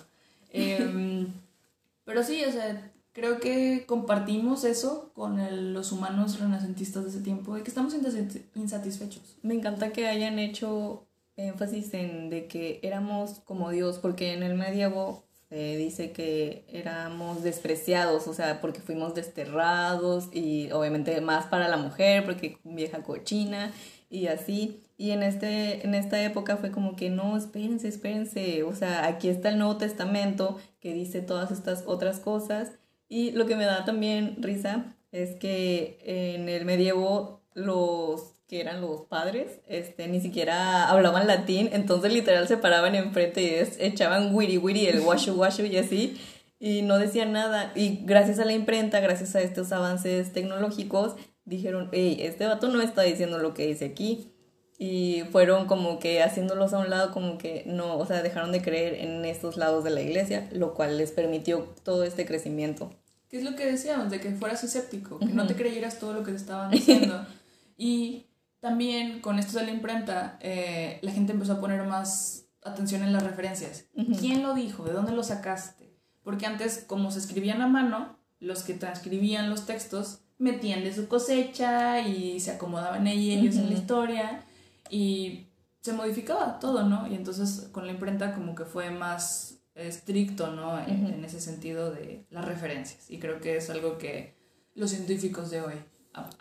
[0.51, 1.27] Em,
[2.05, 7.19] pero sí, o sea, creo que compartimos eso con el- los humanos renacentistas de ese
[7.21, 9.37] tiempo, de que estamos insatis- insatisfechos.
[9.43, 11.03] Me encanta que hayan hecho
[11.35, 17.41] énfasis en de que éramos como Dios, porque en el medievo se dice que éramos
[17.43, 23.71] despreciados, o sea, porque fuimos desterrados y obviamente más para la mujer, porque vieja cochina
[24.09, 24.83] y así.
[24.97, 28.63] Y en, este, en esta época fue como que no, espérense, espérense.
[28.63, 32.71] O sea, aquí está el Nuevo Testamento que dice todas estas otras cosas.
[33.07, 38.81] Y lo que me da también risa es que en el medievo los que eran
[38.81, 44.57] los padres, este, ni siquiera hablaban latín, entonces literal se paraban enfrente y echaban wiri
[44.57, 46.17] wiri, el washu washu y así,
[46.59, 47.71] y no decían nada.
[47.75, 52.81] Y gracias a la imprenta, gracias a estos avances tecnológicos, dijeron, hey, este vato no
[52.81, 54.33] está diciendo lo que dice aquí
[54.77, 58.61] y fueron como que haciéndolos a un lado como que no, o sea, dejaron de
[58.61, 62.91] creer en estos lados de la iglesia, lo cual les permitió todo este crecimiento.
[63.27, 64.11] ¿Qué es lo que decíamos?
[64.11, 67.25] De que fueras escéptico, que no te creyeras todo lo que te estaban diciendo.
[67.77, 68.26] y
[68.67, 73.13] también con esto de la imprenta, eh, la gente empezó a poner más atención en
[73.13, 73.85] las referencias.
[74.19, 74.83] ¿Quién lo dijo?
[74.83, 75.95] ¿De dónde lo sacaste?
[76.21, 81.07] Porque antes, como se escribían a mano, los que transcribían los textos metían de su
[81.07, 84.43] cosecha y se acomodaban ellos en la historia
[84.89, 85.47] y
[85.79, 87.07] se modificaba todo, ¿no?
[87.07, 90.77] Y entonces con la imprenta como que fue más estricto, ¿no?
[90.77, 93.09] En, ese sentido de las referencias.
[93.09, 94.35] Y creo que es algo que
[94.75, 95.75] los científicos de hoy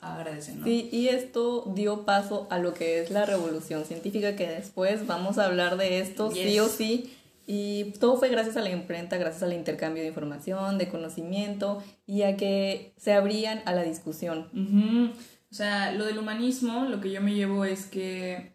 [0.01, 0.65] agradecen, ¿no?
[0.65, 5.39] Sí, y esto dio paso a lo que es la revolución científica, que después vamos
[5.39, 7.13] a hablar de esto sí o sí.
[7.49, 12.23] Y todo fue gracias a la imprenta, gracias al intercambio de información, de conocimiento y
[12.23, 14.49] a que se abrían a la discusión.
[15.51, 18.53] O sea, lo del humanismo, lo que yo me llevo es que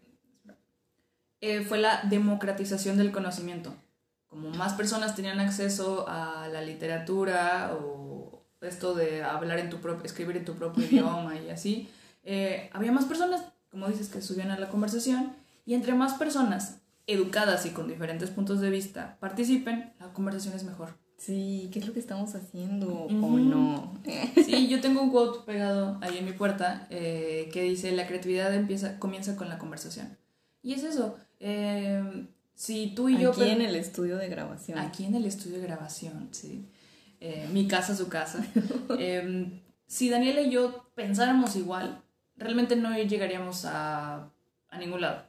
[1.40, 3.74] eh, fue la democratización del conocimiento.
[4.28, 8.11] Como más personas tenían acceso a la literatura o
[8.62, 11.88] esto de hablar en tu propio, escribir en tu propio idioma y así,
[12.24, 15.32] eh, había más personas, como dices, que subían a la conversación
[15.64, 20.64] y entre más personas educadas y con diferentes puntos de vista participen, la conversación es
[20.64, 20.94] mejor.
[21.16, 23.94] Sí, ¿qué es lo que estamos haciendo o no?
[24.44, 28.52] Sí, yo tengo un quote pegado ahí en mi puerta eh, que dice, la creatividad
[28.52, 30.18] empieza, comienza con la conversación.
[30.62, 31.16] Y es eso.
[31.38, 32.26] Eh,
[32.56, 33.30] si tú y yo...
[33.30, 34.78] Aquí en el estudio de grabación.
[34.78, 36.68] Aquí en el estudio de grabación, sí.
[37.24, 38.44] Eh, mi casa, su casa.
[38.98, 42.02] Em, si Daniela y yo pensáramos igual,
[42.36, 44.28] realmente no llegaríamos a,
[44.68, 45.22] a ningún lado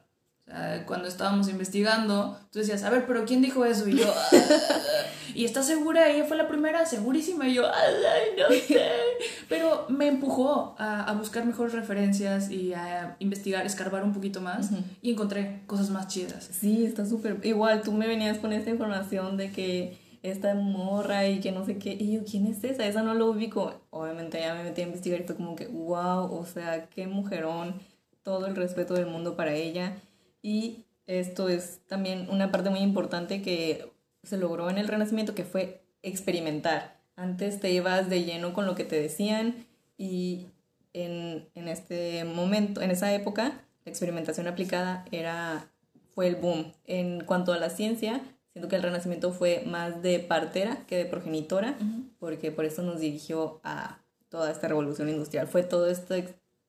[0.86, 3.88] cuando estábamos investigando, tú decías, a ver, pero ¿quién dijo eso?
[3.88, 4.36] Y yo, ah,
[5.34, 6.10] ¿y estás segura?
[6.10, 7.48] Ella fue la primera, segurísima.
[7.48, 7.94] Y yo, ay,
[8.38, 8.78] no sé.
[9.48, 14.70] Pero me empujó a, buscar mejores referencias y a investigar, escarbar un poquito más.
[15.00, 16.50] Y encontré cosas más chidas.
[16.52, 17.40] Sí, está súper.
[17.42, 21.78] Igual tú me venías con esta información de que esta morra y que no sé
[21.78, 21.92] qué.
[21.92, 22.86] Y yo, ¿quién es esa?
[22.86, 23.82] Esa no lo ubico.
[23.90, 27.74] Obviamente ya me metí a investigar y fue como que, wow, o sea, qué mujerón.
[28.22, 29.96] Todo el respeto del mundo para ella.
[30.40, 33.92] Y esto es también una parte muy importante que
[34.22, 36.96] se logró en el Renacimiento, que fue experimentar.
[37.16, 39.66] Antes te ibas de lleno con lo que te decían
[39.98, 40.46] y
[40.94, 45.70] en, en este momento, en esa época, la experimentación aplicada era,
[46.14, 46.72] fue el boom.
[46.86, 48.22] En cuanto a la ciencia,
[48.54, 51.76] siento que el Renacimiento fue más de partera que de progenitora,
[52.20, 53.98] porque por eso nos dirigió a
[54.28, 55.48] toda esta revolución industrial.
[55.48, 56.14] Fue todo esto,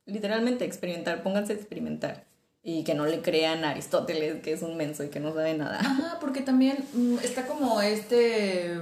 [0.06, 2.26] literalmente experimentar, pónganse a experimentar
[2.64, 5.54] y que no le crean a Aristóteles, que es un menso y que no sabe
[5.54, 5.80] nada.
[5.80, 8.82] Ajá, porque también mm, está como este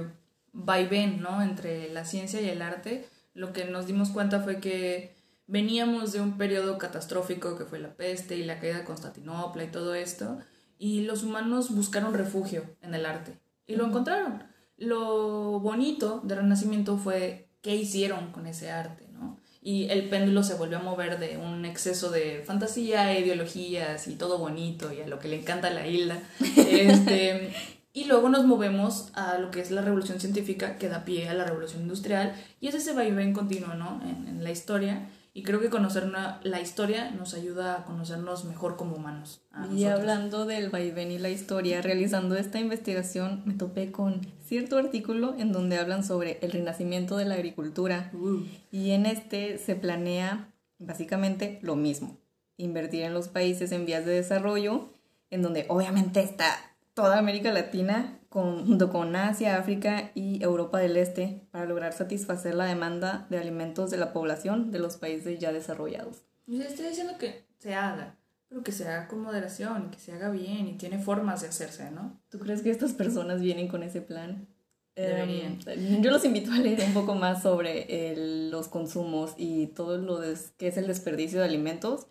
[0.54, 1.42] vaivén, ¿no?
[1.42, 3.06] Entre la ciencia y el arte.
[3.34, 5.14] Lo que nos dimos cuenta fue que
[5.46, 9.68] veníamos de un periodo catastrófico que fue la peste y la caída de Constantinopla y
[9.68, 10.38] todo esto,
[10.84, 14.42] y los humanos buscaron refugio en el arte y lo encontraron.
[14.76, 19.40] Lo bonito del Renacimiento fue qué hicieron con ese arte, ¿no?
[19.62, 24.36] y el péndulo se volvió a mover de un exceso de fantasía, ideologías y todo
[24.36, 26.18] bonito y a lo que le encanta la isla.
[26.54, 27.54] Este,
[27.94, 31.34] y luego nos movemos a lo que es la revolución científica que da pie a
[31.34, 34.02] la revolución industrial y es ese vaivén continuo ¿no?
[34.02, 36.10] en, en la historia y creo que conocer
[36.44, 39.42] la historia nos ayuda a conocernos mejor como humanos.
[39.74, 45.34] y hablando del vaivén y la historia, realizando esta investigación me topé con cierto artículo
[45.36, 48.12] en donde hablan sobre el renacimiento de la agricultura.
[48.14, 48.44] Uh.
[48.70, 52.16] Y en este se planea básicamente lo mismo,
[52.56, 54.92] invertir en los países en vías de desarrollo,
[55.30, 56.56] en donde obviamente está
[56.94, 62.64] toda América Latina junto con Asia, África y Europa del Este para lograr satisfacer la
[62.64, 66.24] demanda de alimentos de la población de los países ya desarrollados.
[66.48, 68.16] Yo estoy diciendo que se haga,
[68.48, 71.92] pero que se haga con moderación, que se haga bien y tiene formas de hacerse,
[71.92, 72.20] ¿no?
[72.28, 74.48] ¿Tú crees que estas personas vienen con ese plan?
[74.96, 75.60] Deberían.
[75.66, 78.16] Em, yo los invito a leer un poco más sobre
[78.50, 80.20] los consumos y todo lo
[80.56, 82.08] que es el desperdicio de alimentos.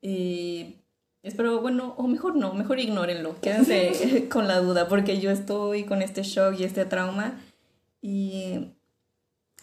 [0.00, 0.81] Y
[1.22, 6.02] Espero, bueno, o mejor no, mejor ignórenlo, quédense con la duda, porque yo estoy con
[6.02, 7.40] este shock y este trauma
[8.00, 8.72] y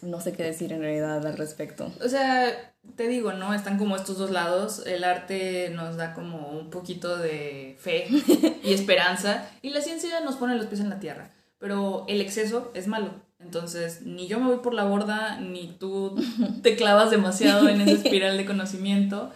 [0.02, 1.92] no sé qué decir en realidad al respecto.
[2.04, 3.54] O sea, te digo, ¿no?
[3.54, 4.84] Están como estos dos lados.
[4.86, 8.08] El arte nos da como un poquito de fe
[8.64, 11.32] y esperanza y la ciencia nos pone los pies en la tierra.
[11.60, 13.12] Pero el exceso es malo.
[13.40, 16.16] Entonces, ni yo me voy por la borda, ni tú
[16.64, 19.32] te clavas demasiado en esa espiral de conocimiento.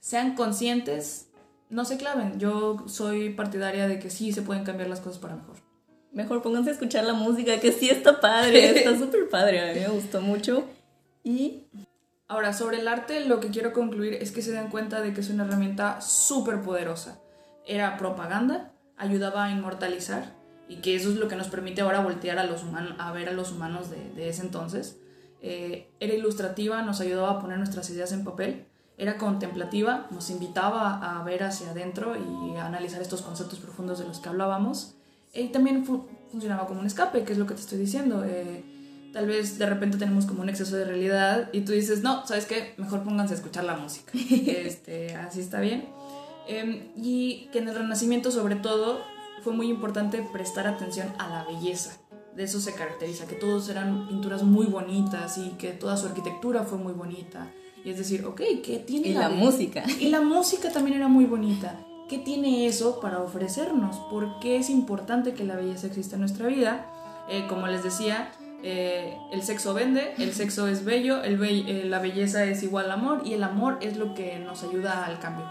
[0.00, 1.27] Sean conscientes,
[1.70, 2.38] no se claven.
[2.38, 5.56] Yo soy partidaria de que sí se pueden cambiar las cosas para mejor.
[6.12, 9.80] Mejor pónganse a escuchar la música, que sí está padre, está súper padre, a mí
[9.80, 10.64] me gustó mucho.
[11.22, 11.64] Y
[12.30, 15.22] Ahora, sobre el arte, lo que quiero concluir es que se den cuenta de que
[15.22, 17.18] es una herramienta súper poderosa.
[17.66, 20.34] Era propaganda, ayudaba a inmortalizar,
[20.68, 23.30] y que eso es lo que nos permite ahora voltear a, los humanos, a ver
[23.30, 25.00] a los humanos de, ese entonces.
[25.40, 28.66] Eh, era ilustrativa, nos ayudaba a poner nuestras ideas en papel.
[28.98, 34.04] Era contemplativa, nos invitaba a ver hacia adentro y a analizar estos conceptos profundos de
[34.04, 34.94] los que hablábamos.
[35.32, 38.24] Y también funcionaba como un escape, que es lo que te estoy diciendo.
[38.24, 42.26] Eh, tal vez de repente tenemos como un exceso de realidad y tú dices, no,
[42.26, 42.74] ¿sabes qué?
[42.76, 44.10] Mejor pónganse a escuchar la música.
[44.14, 45.88] este, así está bien.
[46.48, 49.00] Em, y que en el Renacimiento sobre todo
[49.42, 51.98] fue muy importante prestar atención a la belleza.
[52.34, 56.62] De eso se caracteriza, que todos eran pinturas muy bonitas y que toda su arquitectura
[56.62, 57.50] fue muy bonita.
[57.88, 59.82] Y es decir, ok, ¿qué tiene y la música?
[59.98, 61.80] Y la música también era muy bonita.
[62.06, 63.96] ¿Qué tiene eso para ofrecernos?
[64.10, 66.84] ¿Por qué es importante que la belleza exista en nuestra vida?
[67.30, 68.30] Eh, como les decía,
[68.62, 73.22] eh, el sexo vende, el sexo es bello, el eh, la belleza es igual amor
[73.24, 75.46] y el amor es lo que nos ayuda al cambio.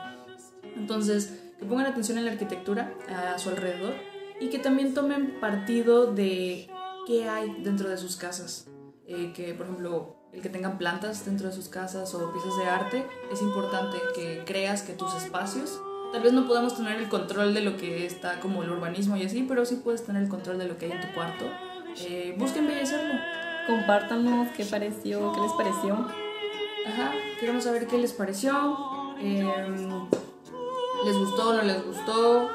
[0.75, 3.95] Entonces, que pongan atención en la arquitectura a su alrededor
[4.39, 6.69] y que también tomen partido de
[7.07, 8.67] qué hay dentro de sus casas.
[9.09, 12.65] Eh, que, por ejemplo, el que tengan plantas dentro de sus casas o piezas de
[12.65, 15.81] arte, es importante que creas que tus espacios,
[16.13, 19.23] tal vez no podamos tener el control de lo que está como el urbanismo y
[19.23, 21.45] así, pero sí puedes tener el control de lo que hay en tu cuarto
[22.05, 23.15] eh, busquen embellecerlo.
[23.65, 25.93] Compártanos qué pareció, qué les pareció.
[26.85, 28.77] Ajá, queremos saber qué les pareció.
[29.19, 30.07] Em,
[31.05, 32.49] ¿Les gustó o no les gustó?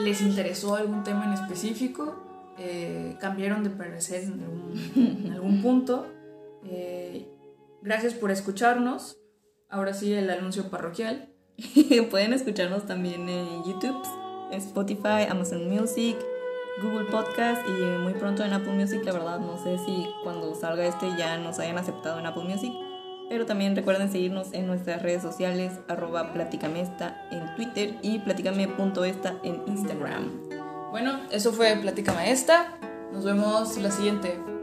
[0.00, 2.16] ¿Les interesó algún tema en específico?
[2.58, 6.06] Eh, ¿Cambiaron de parecer en algún, punto?
[6.64, 7.28] Eh,
[7.82, 9.18] gracias por escucharnos.
[9.68, 11.32] Ahora sí, el anuncio parroquial.
[12.10, 14.02] Pueden escucharnos también en YouTube,
[14.52, 16.16] Spotify, Amazon Music,
[16.82, 19.02] Google Podcast y muy pronto en Apple Music.
[19.04, 22.72] La verdad, no sé si cuando salga este ya nos hayan aceptado en Apple Music.
[23.28, 29.62] Pero también recuerden seguirnos en nuestras redes sociales, arroba platicamesta en Twitter y platicame.esta en
[29.66, 30.30] Instagram.
[30.90, 32.78] Bueno, eso fue Platicame Esta.
[33.12, 34.53] Nos vemos la siguiente.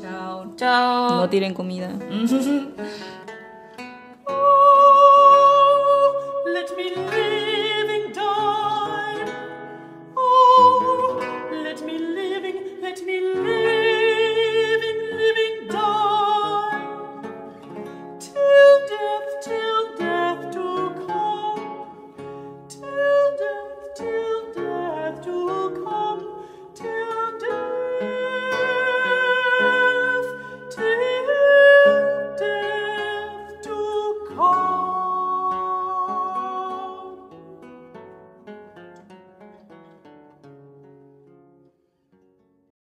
[0.00, 0.52] Chao.
[0.56, 1.16] Chao.
[1.16, 1.90] No tiren comida.